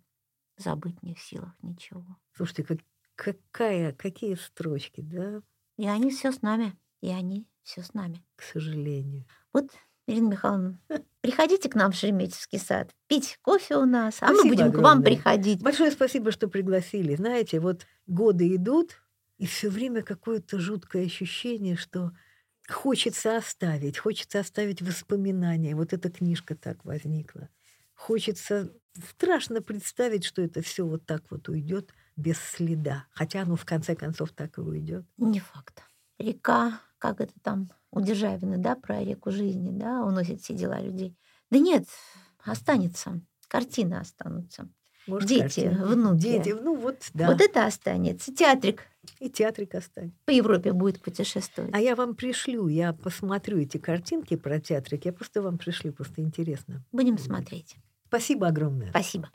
[0.56, 2.04] забыть не в силах ничего».
[2.34, 2.84] Слушайте, как-
[3.16, 5.42] какая, какие строчки, да,
[5.76, 8.24] И они все с нами, и они все с нами.
[8.36, 9.24] к сожалению.
[9.52, 9.70] Вот,
[10.06, 10.78] Ирина Михайловна,
[11.20, 14.74] приходите к нам в Шереметьевский сад, пить кофе у нас, а мы Спасибо будем к
[14.76, 15.04] вам огромное.
[15.04, 15.62] приходить.
[15.62, 17.14] Большое спасибо, что пригласили.
[17.14, 19.00] Знаете, вот годы идут,
[19.38, 22.12] и все время какое-то жуткое ощущение, что
[22.68, 25.74] хочется оставить, хочется оставить воспоминания.
[25.74, 27.48] Вот эта книжка так возникла.
[27.94, 28.72] Хочется
[29.10, 33.06] страшно представить, что это все вот так вот уйдет без следа.
[33.12, 35.06] Хотя оно в конце концов так и уйдет.
[35.16, 35.82] Не факт.
[36.18, 41.16] Река, как это там у Державина, да, про реку жизни, да, уносит все дела людей.
[41.50, 41.84] Да нет,
[42.44, 43.20] останется.
[43.48, 44.68] Картины останутся.
[45.06, 45.84] Может, Дети, картина.
[45.86, 46.20] внуки.
[46.20, 47.26] Дети, ну вот, да.
[47.26, 48.32] Вот это останется.
[48.32, 48.84] Театрик
[49.18, 50.16] И театрик останется.
[50.24, 51.74] по Европе будет путешествовать.
[51.74, 55.04] А я вам пришлю, я посмотрю эти картинки про театрик.
[55.04, 56.84] Я просто вам пришлю, просто интересно.
[56.92, 57.76] Будем смотреть.
[58.06, 58.90] Спасибо огромное.
[58.90, 59.28] Спасибо.